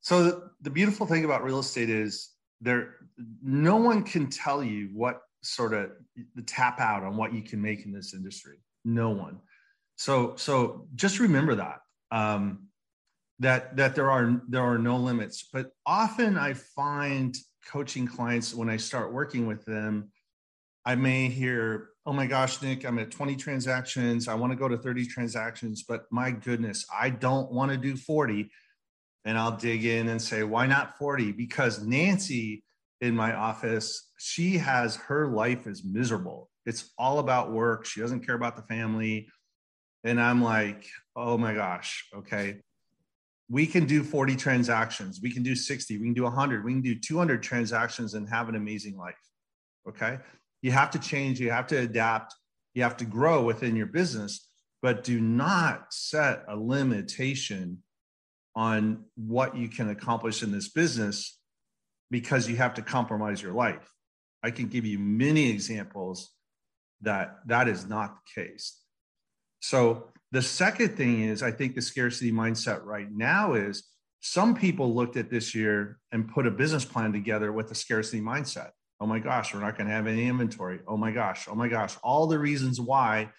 So 0.00 0.22
the, 0.22 0.50
the 0.62 0.70
beautiful 0.70 1.06
thing 1.06 1.24
about 1.24 1.44
real 1.44 1.58
estate 1.58 1.90
is 1.90 2.30
there 2.60 2.94
no 3.42 3.76
one 3.76 4.04
can 4.04 4.30
tell 4.30 4.62
you 4.62 4.90
what 4.92 5.20
sort 5.42 5.74
of 5.74 5.90
the 6.34 6.42
tap 6.42 6.80
out 6.80 7.02
on 7.02 7.16
what 7.16 7.32
you 7.32 7.42
can 7.42 7.60
make 7.60 7.84
in 7.84 7.92
this 7.92 8.14
industry. 8.14 8.58
No 8.84 9.10
one. 9.10 9.40
So 9.96 10.34
so 10.36 10.86
just 10.94 11.18
remember 11.18 11.56
that. 11.56 11.80
Um, 12.10 12.68
that 13.40 13.76
that 13.76 13.94
there 13.94 14.10
are 14.10 14.40
there 14.48 14.62
are 14.62 14.78
no 14.78 14.96
limits 14.96 15.48
but 15.52 15.70
often 15.86 16.36
i 16.36 16.52
find 16.52 17.36
coaching 17.66 18.06
clients 18.06 18.54
when 18.54 18.68
i 18.68 18.76
start 18.76 19.12
working 19.12 19.46
with 19.46 19.64
them 19.64 20.10
i 20.84 20.94
may 20.94 21.28
hear 21.28 21.90
oh 22.08 22.12
my 22.14 22.26
gosh 22.26 22.62
nick 22.62 22.86
i'm 22.86 22.98
at 22.98 23.10
20 23.10 23.36
transactions. 23.36 24.28
I 24.28 24.34
want 24.34 24.50
to 24.50 24.56
go 24.56 24.66
to 24.66 24.78
30 24.78 25.04
transactions 25.04 25.82
but 25.82 26.06
my 26.10 26.30
goodness 26.30 26.86
i 26.90 27.10
don't 27.10 27.52
want 27.52 27.70
to 27.70 27.76
do 27.76 27.96
40 27.96 28.50
and 29.26 29.36
i'll 29.36 29.56
dig 29.58 29.84
in 29.84 30.08
and 30.08 30.20
say 30.20 30.42
why 30.42 30.66
not 30.66 30.96
40 30.96 31.32
because 31.32 31.84
nancy 31.84 32.64
in 33.02 33.14
my 33.14 33.34
office 33.34 34.10
she 34.18 34.56
has 34.56 34.96
her 34.96 35.28
life 35.28 35.66
is 35.66 35.84
miserable. 35.84 36.50
It's 36.66 36.90
all 36.98 37.20
about 37.20 37.52
work. 37.52 37.84
She 37.84 38.00
doesn't 38.00 38.26
care 38.26 38.34
about 38.34 38.56
the 38.56 38.62
family. 38.62 39.28
And 40.02 40.18
i'm 40.18 40.42
like 40.42 40.86
oh 41.14 41.36
my 41.36 41.52
gosh 41.52 42.08
okay. 42.16 42.60
We 43.50 43.66
can 43.66 43.86
do 43.86 44.02
40 44.02 44.36
transactions. 44.36 45.20
We 45.22 45.30
can 45.30 45.42
do 45.42 45.54
60 45.54 45.98
we 45.98 46.04
can 46.04 46.14
do 46.14 46.22
100 46.22 46.64
we 46.64 46.72
can 46.72 46.80
do 46.80 46.98
200 46.98 47.42
transactions 47.42 48.14
and 48.14 48.26
have 48.30 48.48
an 48.48 48.54
amazing 48.54 48.96
life. 48.96 49.14
Okay 49.86 50.16
you 50.62 50.70
have 50.72 50.90
to 50.90 50.98
change 50.98 51.40
you 51.40 51.50
have 51.50 51.66
to 51.66 51.76
adapt 51.76 52.34
you 52.74 52.82
have 52.82 52.96
to 52.96 53.04
grow 53.04 53.42
within 53.42 53.76
your 53.76 53.86
business 53.86 54.48
but 54.80 55.02
do 55.02 55.20
not 55.20 55.92
set 55.92 56.44
a 56.48 56.56
limitation 56.56 57.82
on 58.54 59.04
what 59.16 59.56
you 59.56 59.68
can 59.68 59.88
accomplish 59.90 60.42
in 60.42 60.52
this 60.52 60.68
business 60.68 61.38
because 62.10 62.48
you 62.48 62.56
have 62.56 62.74
to 62.74 62.82
compromise 62.82 63.42
your 63.42 63.52
life 63.52 63.92
i 64.42 64.50
can 64.50 64.66
give 64.68 64.84
you 64.84 64.98
many 64.98 65.50
examples 65.50 66.30
that 67.00 67.38
that 67.46 67.68
is 67.68 67.86
not 67.86 68.16
the 68.16 68.42
case 68.42 68.80
so 69.60 70.08
the 70.30 70.42
second 70.42 70.96
thing 70.96 71.22
is, 71.22 71.42
I 71.42 71.50
think 71.50 71.74
the 71.74 71.82
scarcity 71.82 72.32
mindset 72.32 72.84
right 72.84 73.10
now 73.10 73.54
is 73.54 73.84
some 74.20 74.54
people 74.54 74.94
looked 74.94 75.16
at 75.16 75.30
this 75.30 75.54
year 75.54 75.98
and 76.12 76.28
put 76.28 76.46
a 76.46 76.50
business 76.50 76.84
plan 76.84 77.12
together 77.12 77.52
with 77.52 77.70
a 77.70 77.74
scarcity 77.74 78.20
mindset. 78.20 78.70
Oh 79.00 79.06
my 79.06 79.18
gosh, 79.20 79.54
we're 79.54 79.60
not 79.60 79.76
going 79.76 79.88
to 79.88 79.94
have 79.94 80.06
any 80.06 80.26
inventory. 80.26 80.80
Oh 80.86 80.96
my 80.96 81.12
gosh, 81.12 81.46
oh 81.48 81.54
my 81.54 81.68
gosh, 81.68 81.96
all 82.02 82.26
the 82.26 82.38
reasons 82.38 82.80
why 82.80 83.30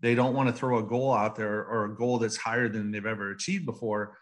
they 0.00 0.14
don't 0.14 0.34
want 0.34 0.48
to 0.48 0.52
throw 0.52 0.78
a 0.78 0.82
goal 0.82 1.12
out 1.12 1.36
there 1.36 1.64
or 1.64 1.84
a 1.84 1.94
goal 1.94 2.18
that's 2.18 2.36
higher 2.36 2.68
than 2.68 2.90
they've 2.90 3.06
ever 3.06 3.30
achieved 3.30 3.64
before. 3.64 4.18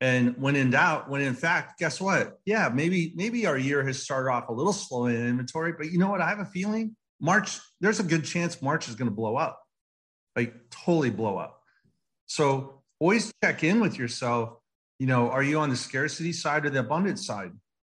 And 0.00 0.36
when 0.38 0.56
in 0.56 0.70
doubt, 0.70 1.10
when 1.10 1.20
in 1.20 1.34
fact, 1.34 1.78
guess 1.78 2.00
what? 2.00 2.38
Yeah, 2.44 2.68
maybe 2.72 3.12
maybe 3.16 3.46
our 3.46 3.58
year 3.58 3.84
has 3.84 4.02
started 4.02 4.30
off 4.30 4.48
a 4.48 4.52
little 4.52 4.72
slow 4.72 5.06
in 5.06 5.16
inventory, 5.16 5.72
but 5.72 5.90
you 5.90 5.98
know 5.98 6.10
what? 6.10 6.20
I 6.20 6.28
have 6.28 6.38
a 6.38 6.44
feeling 6.46 6.96
March. 7.20 7.58
There's 7.80 7.98
a 7.98 8.04
good 8.04 8.24
chance 8.24 8.60
March 8.62 8.88
is 8.88 8.94
going 8.94 9.08
to 9.08 9.14
blow 9.14 9.36
up, 9.36 9.60
like 10.36 10.54
totally 10.70 11.10
blow 11.10 11.38
up. 11.38 11.60
So 12.26 12.82
always 13.00 13.32
check 13.42 13.64
in 13.64 13.80
with 13.80 13.98
yourself. 13.98 14.58
You 14.98 15.06
know, 15.06 15.30
are 15.30 15.42
you 15.42 15.58
on 15.58 15.70
the 15.70 15.76
scarcity 15.76 16.32
side 16.32 16.66
or 16.66 16.70
the 16.70 16.80
abundant 16.80 17.18
side? 17.18 17.52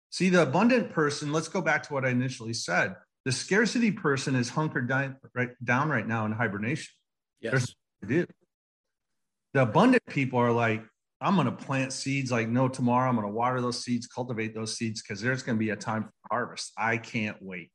See, 0.09 0.29
the 0.29 0.43
abundant 0.43 0.91
person, 0.91 1.31
let's 1.31 1.47
go 1.47 1.61
back 1.61 1.83
to 1.83 1.93
what 1.93 2.05
I 2.05 2.09
initially 2.09 2.53
said. 2.53 2.95
The 3.25 3.31
scarcity 3.31 3.91
person 3.91 4.35
is 4.35 4.49
hunkered 4.49 4.87
down 4.87 5.17
right, 5.35 5.49
down 5.63 5.89
right 5.89 6.07
now 6.07 6.25
in 6.25 6.31
hibernation. 6.31 6.93
Yes. 7.41 7.75
do. 8.05 8.25
The 9.53 9.61
abundant 9.63 10.05
people 10.07 10.39
are 10.39 10.51
like, 10.51 10.83
I'm 11.19 11.35
going 11.35 11.45
to 11.45 11.51
plant 11.51 11.93
seeds 11.93 12.31
like 12.31 12.47
no 12.47 12.67
tomorrow. 12.67 13.09
I'm 13.09 13.15
going 13.15 13.27
to 13.27 13.33
water 13.33 13.59
those 13.59 13.83
seeds, 13.83 14.07
cultivate 14.07 14.53
those 14.53 14.77
seeds 14.77 15.01
because 15.01 15.19
there's 15.19 15.43
going 15.43 15.57
to 15.57 15.59
be 15.59 15.71
a 15.71 15.75
time 15.75 16.03
for 16.03 16.11
harvest. 16.31 16.71
I 16.77 16.97
can't 16.97 17.37
wait. 17.41 17.71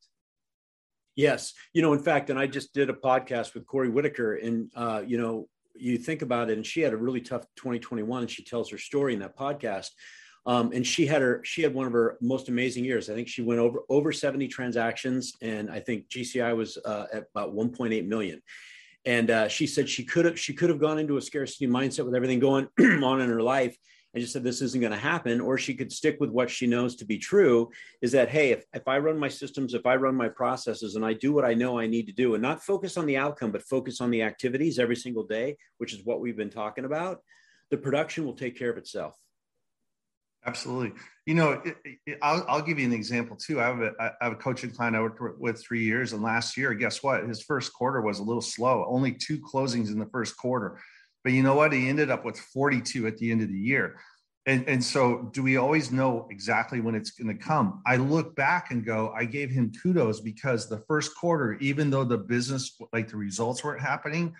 Yes. 1.17 1.53
You 1.75 1.83
know, 1.83 1.93
in 1.93 1.99
fact, 1.99 2.31
and 2.31 2.39
I 2.39 2.47
just 2.47 2.73
did 2.73 2.89
a 2.89 2.95
podcast 2.95 3.55
with 3.55 3.67
Corey 3.67 3.91
Whitaker, 3.91 4.37
and, 4.37 4.71
uh, 4.75 5.03
you 5.07 5.19
know, 5.19 5.49
you 5.75 5.99
think 5.99 6.23
about 6.23 6.51
it, 6.51 6.57
and 6.57 6.67
she 6.67 6.81
had 6.81 6.93
a 6.93 6.97
really 6.97 7.21
tough 7.21 7.45
2021, 7.57 8.23
and 8.23 8.31
she 8.31 8.45
tells 8.45 8.71
her 8.71 8.79
story 8.79 9.13
in 9.13 9.21
that 9.21 9.37
podcast. 9.37 9.89
Um, 10.45 10.73
and 10.73 10.85
she 10.85 11.07
had 11.07 11.23
her 11.23 11.41
she 11.45 11.63
had 11.63 11.73
one 11.73 11.87
of 11.87 11.93
her 11.93 12.19
most 12.21 12.49
amazing 12.49 12.85
years. 12.85 13.09
I 13.09 13.15
think 13.15 13.29
she 13.29 13.43
went 13.43 13.61
over 13.61 13.81
over 13.89 14.13
70 14.13 14.49
transactions, 14.49 15.35
and 15.41 15.71
I 15.71 15.81
think 15.81 16.09
GCI 16.09 16.57
was 16.57 16.79
uh, 16.85 17.07
at 17.13 17.25
about 17.35 17.55
1.8 17.55 18.07
million. 18.07 18.43
And 19.05 19.31
uh, 19.31 19.49
she 19.49 19.67
said 19.67 19.89
she 19.89 20.05
could 20.05 20.25
have 20.25 20.39
she 20.39 20.53
could 20.53 20.69
have 20.69 20.81
gone 20.81 20.99
into 20.99 21.17
a 21.17 21.23
scarcity 21.23 21.67
mindset 21.67 22.05
with 22.05 22.15
everything 22.15 22.41
going 22.41 22.69
on 22.81 23.21
in 23.21 23.29
her 23.29 23.43
life 23.43 23.77
and 24.15 24.21
just 24.21 24.33
said 24.33 24.45
this 24.45 24.61
isn't 24.61 24.81
going 24.81 24.93
to 24.93 24.99
happen 24.99 25.41
or 25.41 25.57
she 25.57 25.75
could 25.75 25.93
stick 25.93 26.19
with 26.21 26.31
what 26.31 26.51
she 26.51 26.67
knows 26.67 26.97
to 26.97 27.05
be 27.05 27.19
true 27.19 27.71
is 28.01 28.13
that 28.13 28.29
hey 28.29 28.51
if, 28.51 28.65
if 28.75 28.87
i 28.87 28.99
run 28.99 29.19
my 29.19 29.29
systems 29.29 29.75
if 29.75 29.87
i 29.87 29.97
run 29.97 30.15
my 30.15 30.29
processes 30.29 30.97
and 30.97 31.05
i 31.05 31.13
do 31.13 31.33
what 31.33 31.45
i 31.45 31.55
know 31.55 31.79
i 31.79 31.87
need 31.87 32.07
to 32.07 32.13
do 32.13 32.35
and 32.35 32.43
not 32.43 32.63
focus 32.63 32.97
on 32.97 33.07
the 33.07 33.17
outcome 33.17 33.51
but 33.51 33.63
focus 33.63 34.01
on 34.01 34.11
the 34.11 34.23
activities 34.23 34.79
every 34.79 34.97
single 34.97 35.25
day 35.25 35.57
which 35.79 35.93
is 35.93 36.05
what 36.05 36.21
we've 36.21 36.37
been 36.37 36.51
talking 36.51 36.85
about 36.85 37.21
the 37.71 37.77
production 37.77 38.25
will 38.25 38.35
take 38.35 38.59
care 38.59 38.71
of 38.71 38.77
itself 38.77 39.17
Absolutely. 40.45 40.93
You 41.25 41.35
know, 41.35 41.63
it, 41.65 41.77
it, 42.05 42.19
I'll, 42.21 42.45
I'll, 42.49 42.63
give 42.63 42.79
you 42.79 42.87
an 42.87 42.93
example 42.93 43.37
too. 43.37 43.61
I 43.61 43.67
have 43.67 43.81
a, 43.81 43.93
I 44.01 44.11
have 44.23 44.33
a 44.33 44.37
coaching 44.37 44.71
client 44.71 44.97
I 44.97 45.01
worked 45.01 45.21
with 45.39 45.63
three 45.63 45.85
years, 45.85 46.13
and 46.13 46.23
last 46.23 46.57
year, 46.57 46.75
guess 46.75 47.03
what? 47.03 47.23
His 47.29 47.43
first 47.43 47.73
quarter 47.73 48.01
was 48.01 48.19
a 48.19 48.25
little 48.25 48.43
slow. 48.43 48.85
Only 48.89 49.13
two 49.13 49.39
closings 49.39 49.89
in 49.89 50.01
the 50.01 50.07
first 50.07 50.37
quarter, 50.37 50.81
but 51.23 51.33
you 51.33 51.45
know 51.45 51.55
what? 51.55 51.73
He 51.73 51.89
ended 51.89 52.11
up 52.11 52.25
with 52.25 52.39
42 52.39 53.07
at 53.07 53.19
the 53.19 53.31
end 53.31 53.43
of 53.43 53.49
the 53.49 53.59
year. 53.59 54.01
And, 54.45 54.69
and 54.69 54.83
so, 54.83 55.31
do 55.33 55.45
we 55.45 55.57
always 55.57 55.93
know 55.93 56.27
exactly 56.29 56.81
when 56.81 56.97
it's 56.97 57.13
going 57.13 57.29
to 57.29 57.41
come? 57.41 57.81
I 57.87 57.95
look 57.95 58.35
back 58.35 58.73
and 58.73 58.85
go, 58.85 59.15
I 59.17 59.25
gave 59.25 59.51
him 59.51 59.71
kudos 59.81 60.21
because 60.21 60.69
the 60.69 60.83
first 60.89 61.15
quarter, 61.15 61.53
even 61.61 61.91
though 61.91 62.03
the 62.03 62.19
business, 62.19 62.77
like 62.93 63.07
the 63.09 63.17
results 63.17 63.63
weren't 63.63 63.81
happening, 63.81 64.35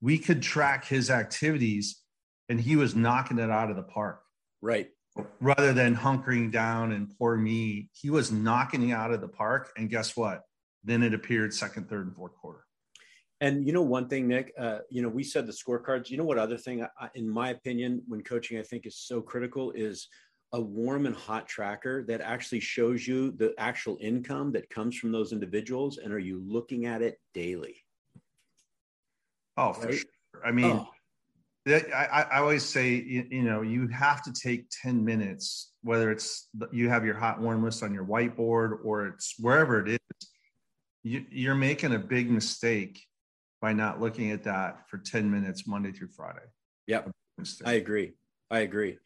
we 0.00 0.18
could 0.18 0.42
track 0.42 0.84
his 0.84 1.08
activities 1.08 2.00
and 2.48 2.60
he 2.60 2.74
was 2.74 2.96
knocking 2.96 3.38
it 3.38 3.50
out 3.50 3.70
of 3.70 3.76
the 3.76 3.84
park. 3.84 4.20
Right 4.60 4.88
rather 5.40 5.72
than 5.72 5.96
hunkering 5.96 6.50
down 6.50 6.92
and 6.92 7.16
poor 7.18 7.36
me, 7.36 7.88
he 7.92 8.10
was 8.10 8.32
knocking 8.32 8.92
out 8.92 9.12
of 9.12 9.20
the 9.20 9.28
park. 9.28 9.72
And 9.76 9.88
guess 9.88 10.16
what? 10.16 10.42
Then 10.82 11.02
it 11.02 11.14
appeared 11.14 11.54
second, 11.54 11.88
third, 11.88 12.06
and 12.06 12.16
fourth 12.16 12.34
quarter. 12.36 12.64
And 13.40 13.66
you 13.66 13.72
know 13.72 13.82
one 13.82 14.08
thing, 14.08 14.28
Nick. 14.28 14.52
Uh, 14.58 14.78
you 14.90 15.02
know 15.02 15.08
we 15.08 15.24
said 15.24 15.46
the 15.46 15.52
scorecards. 15.52 16.08
You 16.08 16.16
know 16.16 16.24
what 16.24 16.38
other 16.38 16.56
thing, 16.56 16.86
I, 16.98 17.10
in 17.14 17.28
my 17.28 17.50
opinion, 17.50 18.02
when 18.06 18.22
coaching, 18.22 18.58
I 18.58 18.62
think 18.62 18.86
is 18.86 18.96
so 18.96 19.20
critical 19.20 19.70
is 19.72 20.08
a 20.52 20.60
warm 20.60 21.06
and 21.06 21.16
hot 21.16 21.48
tracker 21.48 22.04
that 22.04 22.20
actually 22.20 22.60
shows 22.60 23.08
you 23.08 23.32
the 23.32 23.52
actual 23.58 23.98
income 24.00 24.52
that 24.52 24.70
comes 24.70 24.96
from 24.96 25.10
those 25.10 25.32
individuals, 25.32 25.98
and 25.98 26.12
are 26.12 26.18
you 26.18 26.42
looking 26.46 26.86
at 26.86 27.02
it 27.02 27.20
daily? 27.34 27.74
Oh, 29.56 29.72
for 29.72 29.88
right? 29.88 29.94
sure. 29.96 30.46
I 30.46 30.52
mean, 30.52 30.76
oh. 30.76 30.88
I, 31.66 32.26
I 32.30 32.38
always 32.40 32.64
say, 32.64 32.90
you, 32.90 33.26
you, 33.30 33.42
know, 33.42 33.62
you 33.62 33.88
have 33.88 34.22
to 34.24 34.32
take 34.32 34.66
10 34.82 35.02
minutes, 35.02 35.72
whether 35.82 36.10
it's 36.10 36.48
you 36.72 36.90
have 36.90 37.04
your 37.04 37.14
hot 37.14 37.40
warm 37.40 37.64
list 37.64 37.82
on 37.82 37.94
your 37.94 38.04
whiteboard 38.04 38.84
or 38.84 39.06
it's 39.06 39.34
wherever 39.38 39.84
it 39.84 39.92
is, 39.92 40.28
you, 41.02 41.24
you're 41.30 41.54
making 41.54 41.94
a 41.94 41.98
big 41.98 42.30
mistake 42.30 43.02
by 43.62 43.72
not 43.72 44.00
looking 44.00 44.30
at 44.30 44.44
that 44.44 44.88
for 44.90 44.98
10 44.98 45.30
minutes 45.30 45.66
Monday 45.66 45.90
through 45.90 46.08
Friday. 46.08 46.44
Yeah, 46.86 47.02
I 47.64 47.74
agree. 47.74 48.12
I 48.50 48.60
agree. 48.60 48.98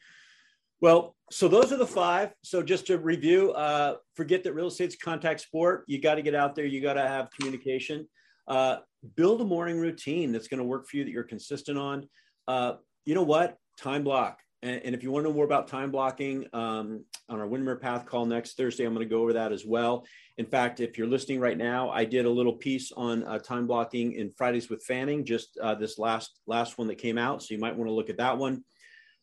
Well, 0.80 1.14
so 1.30 1.46
those 1.46 1.72
are 1.72 1.76
the 1.76 1.86
five. 1.86 2.32
So 2.42 2.62
just 2.62 2.86
to 2.88 2.98
review, 2.98 3.52
uh, 3.52 3.96
forget 4.16 4.42
that 4.44 4.54
real 4.54 4.66
estate's 4.66 4.96
contact 4.96 5.40
sport. 5.40 5.84
You 5.86 6.00
got 6.00 6.16
to 6.16 6.22
get 6.22 6.34
out 6.34 6.56
there. 6.56 6.64
You 6.64 6.80
got 6.80 6.94
to 6.94 7.06
have 7.06 7.30
communication. 7.30 8.08
Uh, 8.48 8.78
build 9.14 9.40
a 9.40 9.44
morning 9.44 9.78
routine 9.78 10.32
that's 10.32 10.48
going 10.48 10.58
to 10.58 10.64
work 10.64 10.88
for 10.88 10.96
you 10.96 11.04
that 11.04 11.10
you're 11.10 11.22
consistent 11.22 11.78
on 11.78 12.08
uh, 12.48 12.76
you 13.04 13.14
know 13.14 13.22
what? 13.22 13.56
Time 13.76 14.02
block. 14.02 14.40
And, 14.62 14.80
and, 14.84 14.94
if 14.94 15.04
you 15.04 15.12
want 15.12 15.24
to 15.24 15.30
know 15.30 15.36
more 15.36 15.44
about 15.44 15.68
time 15.68 15.92
blocking 15.92 16.44
um, 16.52 17.04
on 17.28 17.38
our 17.38 17.46
Windermere 17.46 17.76
Path 17.76 18.06
call 18.06 18.26
next 18.26 18.56
Thursday, 18.56 18.84
I'm 18.84 18.92
going 18.92 19.08
to 19.08 19.14
go 19.14 19.22
over 19.22 19.34
that 19.34 19.52
as 19.52 19.64
well. 19.64 20.04
In 20.36 20.46
fact, 20.46 20.80
if 20.80 20.98
you're 20.98 21.06
listening 21.06 21.38
right 21.38 21.56
now, 21.56 21.90
I 21.90 22.04
did 22.04 22.24
a 22.24 22.30
little 22.30 22.54
piece 22.54 22.90
on 22.90 23.22
uh, 23.22 23.38
time 23.38 23.68
blocking 23.68 24.14
in 24.14 24.32
Fridays 24.36 24.68
with 24.68 24.82
Fanning, 24.82 25.24
just 25.24 25.56
uh, 25.62 25.76
this 25.76 25.96
last 25.96 26.40
last 26.48 26.76
one 26.76 26.88
that 26.88 26.98
came 26.98 27.18
out. 27.18 27.40
So 27.42 27.54
you 27.54 27.60
might 27.60 27.76
want 27.76 27.88
to 27.88 27.94
look 27.94 28.10
at 28.10 28.16
that 28.16 28.36
one. 28.36 28.64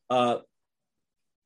Uh, 0.09 0.38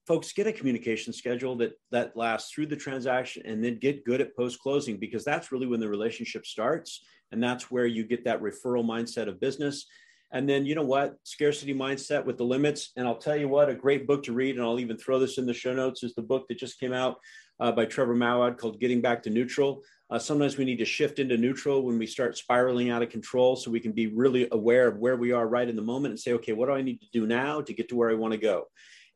folks, 0.06 0.34
get 0.34 0.46
a 0.46 0.54
communication 0.54 1.12
schedule 1.12 1.56
that 1.56 1.74
that 1.90 2.16
lasts 2.16 2.52
through 2.52 2.68
the 2.68 2.76
transaction, 2.76 3.42
and 3.46 3.64
then 3.64 3.80
get 3.80 4.06
good 4.06 4.22
at 4.22 4.36
post 4.36 4.60
closing 4.60 4.98
because 4.98 5.26
that's 5.26 5.52
really 5.52 5.66
when 5.66 5.80
the 5.80 5.90
relationship 5.90 6.46
starts, 6.46 7.04
and 7.32 7.42
that's 7.42 7.72
where 7.72 7.88
you 7.88 8.04
get 8.04 8.26
that 8.26 8.42
referral 8.42 8.86
mindset 8.86 9.28
of 9.28 9.40
business. 9.40 9.88
And 10.32 10.48
then, 10.48 10.66
you 10.66 10.76
know 10.76 10.84
what? 10.84 11.16
Scarcity 11.24 11.74
mindset 11.74 12.24
with 12.24 12.38
the 12.38 12.44
limits. 12.44 12.92
And 12.96 13.08
I'll 13.08 13.18
tell 13.18 13.36
you 13.36 13.48
what, 13.48 13.70
a 13.70 13.76
great 13.76 14.06
book 14.06 14.24
to 14.24 14.34
read, 14.34 14.56
and 14.56 14.64
I'll 14.64 14.80
even 14.80 14.98
throw 14.98 15.20
this 15.20 15.38
in 15.38 15.46
the 15.46 15.54
show 15.54 15.74
notes, 15.74 16.04
is 16.04 16.14
the 16.14 16.22
book 16.22 16.48
that 16.48 16.60
just 16.60 16.80
came 16.80 16.94
out 16.94 17.18
uh, 17.60 17.72
by 17.72 17.86
Trevor 17.86 18.16
Moawad 18.16 18.58
called 18.58 18.80
Getting 18.80 19.02
Back 19.02 19.24
to 19.24 19.30
Neutral. 19.30 19.82
Uh, 20.12 20.20
sometimes 20.20 20.58
we 20.58 20.66
need 20.66 20.78
to 20.78 20.86
shift 20.86 21.20
into 21.20 21.38
neutral 21.38 21.84
when 21.84 22.00
we 22.00 22.08
start 22.08 22.38
spiraling 22.38 22.90
out 22.90 23.04
of 23.04 23.10
control 23.10 23.56
so 23.56 23.70
we 23.70 23.80
can 23.80 23.92
be 23.92 24.08
really 24.08 24.48
aware 24.52 24.88
of 24.88 24.98
where 24.98 25.18
we 25.18 25.32
are 25.32 25.48
right 25.48 25.70
in 25.70 25.76
the 25.76 25.82
moment 25.82 26.12
and 26.12 26.20
say, 26.20 26.34
okay, 26.34 26.54
what 26.54 26.68
do 26.68 26.74
I 26.74 26.82
need 26.82 27.00
to 27.02 27.08
do 27.12 27.28
now 27.28 27.62
to 27.62 27.74
get 27.74 27.90
to 27.90 27.96
where 27.96 28.10
I 28.10 28.16
want 28.16 28.32
to 28.32 28.40
go? 28.40 28.66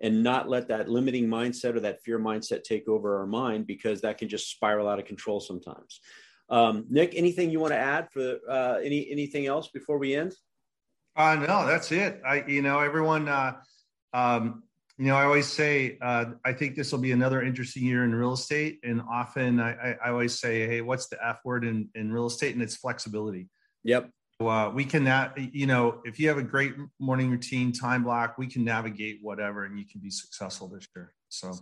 And 0.02 0.21
not 0.21 0.49
let 0.49 0.67
that 0.67 0.89
limiting 0.89 1.28
mindset 1.28 1.76
or 1.76 1.80
that 1.82 2.04
fear 2.04 2.19
mindset 2.19 2.63
take 2.63 2.88
over 2.88 3.17
our 3.19 3.26
mind 3.26 3.65
because 3.65 4.02
that 4.02 4.17
can 4.17 4.30
just 4.30 4.52
spiral 4.52 4.88
out 4.88 4.99
of 4.99 5.06
control 5.06 5.39
sometimes. 5.39 5.99
Um, 6.49 6.86
Nick, 6.89 7.13
anything 7.15 7.49
you 7.49 7.60
want 7.60 7.73
to 7.73 7.80
add 7.80 8.10
for 8.12 8.38
uh, 8.49 8.80
any 8.84 9.10
anything 9.10 9.47
else 9.47 9.69
before 9.69 9.97
we 9.97 10.15
end? 10.15 10.34
Uh, 11.15 11.36
no, 11.36 11.67
that's 11.67 11.91
it. 11.91 12.21
I, 12.26 12.43
you 12.47 12.62
know, 12.62 12.80
everyone, 12.80 13.28
uh, 13.28 13.54
um, 14.13 14.63
you 14.97 15.06
know, 15.06 15.15
I 15.15 15.26
always 15.26 15.47
say, 15.47 15.97
uh, 16.02 16.26
I 16.45 16.54
think 16.54 16.76
this 16.76 16.91
will 16.91 16.99
be 16.99 17.12
another 17.12 17.41
interesting 17.41 17.84
year 17.84 18.04
in 18.04 18.13
real 18.13 18.34
estate. 18.34 18.80
And 18.84 19.02
often 19.10 19.60
I, 19.60 19.73
I, 19.73 19.97
I 20.06 20.10
always 20.10 20.39
say, 20.39 20.67
Hey, 20.67 20.82
what's 20.82 21.08
the 21.08 21.17
F 21.26 21.39
word 21.43 21.65
in, 21.65 21.89
in 21.95 22.12
real 22.12 22.28
estate? 22.28 22.54
And 22.54 22.63
it's 22.63 22.76
flexibility. 22.76 23.49
Yep. 23.84 24.10
So, 24.41 24.47
uh, 24.47 24.69
we 24.69 24.86
can, 24.86 25.04
na- 25.04 25.30
you 25.36 25.67
know, 25.67 26.02
if 26.06 26.19
you 26.19 26.28
have 26.30 26.38
a 26.38 26.43
great 26.43 26.73
morning 26.99 27.30
routine 27.32 27.71
time 27.71 28.04
block, 28.04 28.38
we 28.38 28.47
can 28.47 28.63
navigate 28.63 29.19
whatever 29.21 29.65
and 29.65 29.78
you 29.78 29.86
can 29.86 29.99
be 29.99 30.10
successful 30.10 30.67
this 30.67 30.88
year. 30.95 31.13
So 31.30 31.54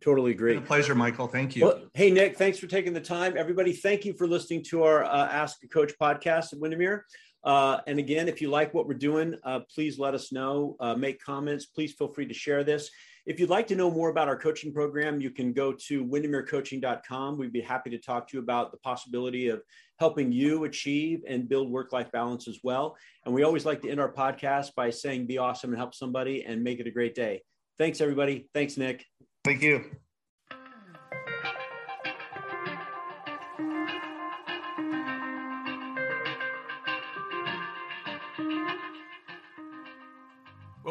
totally 0.00 0.32
agree. 0.32 0.58
pleasure, 0.60 0.94
Michael. 0.94 1.26
Thank 1.26 1.56
you. 1.56 1.64
Well, 1.64 1.82
hey, 1.94 2.10
Nick, 2.10 2.36
thanks 2.36 2.58
for 2.58 2.66
taking 2.66 2.92
the 2.92 3.00
time. 3.00 3.36
Everybody, 3.36 3.72
thank 3.72 4.04
you 4.04 4.14
for 4.14 4.26
listening 4.26 4.62
to 4.64 4.84
our 4.84 5.04
uh, 5.04 5.28
Ask 5.28 5.58
a 5.64 5.68
Coach 5.68 5.92
podcast 6.00 6.52
at 6.52 6.60
Windermere. 6.60 7.04
Uh, 7.46 7.78
and 7.86 8.00
again, 8.00 8.28
if 8.28 8.42
you 8.42 8.50
like 8.50 8.74
what 8.74 8.88
we're 8.88 8.94
doing, 8.94 9.36
uh, 9.44 9.60
please 9.72 9.98
let 10.00 10.14
us 10.14 10.32
know. 10.32 10.76
Uh, 10.80 10.96
make 10.96 11.22
comments. 11.22 11.64
Please 11.64 11.92
feel 11.92 12.08
free 12.08 12.26
to 12.26 12.34
share 12.34 12.64
this. 12.64 12.90
If 13.24 13.40
you'd 13.40 13.50
like 13.50 13.68
to 13.68 13.76
know 13.76 13.90
more 13.90 14.08
about 14.08 14.28
our 14.28 14.36
coaching 14.36 14.72
program, 14.72 15.20
you 15.20 15.30
can 15.30 15.52
go 15.52 15.72
to 15.72 16.04
windermerecoaching.com. 16.04 17.38
We'd 17.38 17.52
be 17.52 17.60
happy 17.60 17.90
to 17.90 17.98
talk 17.98 18.28
to 18.28 18.36
you 18.36 18.42
about 18.42 18.72
the 18.72 18.78
possibility 18.78 19.48
of 19.48 19.62
helping 19.98 20.32
you 20.32 20.64
achieve 20.64 21.22
and 21.26 21.48
build 21.48 21.70
work 21.70 21.92
life 21.92 22.10
balance 22.12 22.48
as 22.48 22.58
well. 22.62 22.96
And 23.24 23.34
we 23.34 23.44
always 23.44 23.64
like 23.64 23.80
to 23.82 23.90
end 23.90 24.00
our 24.00 24.12
podcast 24.12 24.74
by 24.74 24.90
saying, 24.90 25.26
be 25.26 25.38
awesome 25.38 25.70
and 25.70 25.78
help 25.78 25.94
somebody 25.94 26.44
and 26.44 26.62
make 26.62 26.80
it 26.80 26.86
a 26.86 26.92
great 26.92 27.14
day. 27.14 27.42
Thanks, 27.78 28.00
everybody. 28.00 28.48
Thanks, 28.54 28.76
Nick. 28.76 29.04
Thank 29.44 29.62
you. 29.62 29.84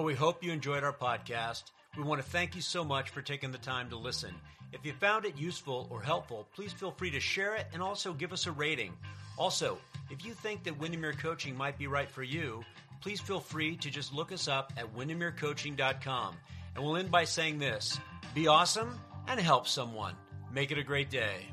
We 0.05 0.13
hope 0.13 0.43
you 0.43 0.51
enjoyed 0.51 0.83
our 0.83 0.93
podcast. 0.93 1.63
We 1.97 2.03
want 2.03 2.21
to 2.21 2.29
thank 2.29 2.55
you 2.55 2.61
so 2.61 2.83
much 2.83 3.09
for 3.09 3.23
taking 3.23 3.51
the 3.51 3.57
time 3.57 3.89
to 3.89 3.97
listen. 3.97 4.35
If 4.71 4.85
you 4.85 4.93
found 4.93 5.25
it 5.25 5.35
useful 5.35 5.87
or 5.89 5.99
helpful, 5.99 6.47
please 6.53 6.71
feel 6.71 6.91
free 6.91 7.09
to 7.09 7.19
share 7.19 7.55
it 7.55 7.65
and 7.73 7.81
also 7.81 8.13
give 8.13 8.31
us 8.31 8.45
a 8.45 8.51
rating. 8.51 8.93
Also, 9.35 9.79
if 10.11 10.23
you 10.23 10.33
think 10.33 10.63
that 10.63 10.77
Windermere 10.77 11.13
Coaching 11.13 11.57
might 11.57 11.79
be 11.79 11.87
right 11.87 12.09
for 12.09 12.21
you, 12.21 12.63
please 13.01 13.19
feel 13.19 13.39
free 13.39 13.77
to 13.77 13.89
just 13.89 14.13
look 14.13 14.31
us 14.31 14.47
up 14.47 14.71
at 14.77 14.95
windermerecoaching.com. 14.95 16.35
And 16.75 16.83
we'll 16.83 16.97
end 16.97 17.09
by 17.09 17.23
saying 17.23 17.57
this 17.57 17.99
be 18.35 18.47
awesome 18.47 18.99
and 19.27 19.39
help 19.39 19.67
someone. 19.67 20.13
Make 20.53 20.71
it 20.71 20.77
a 20.77 20.83
great 20.83 21.09
day. 21.09 21.47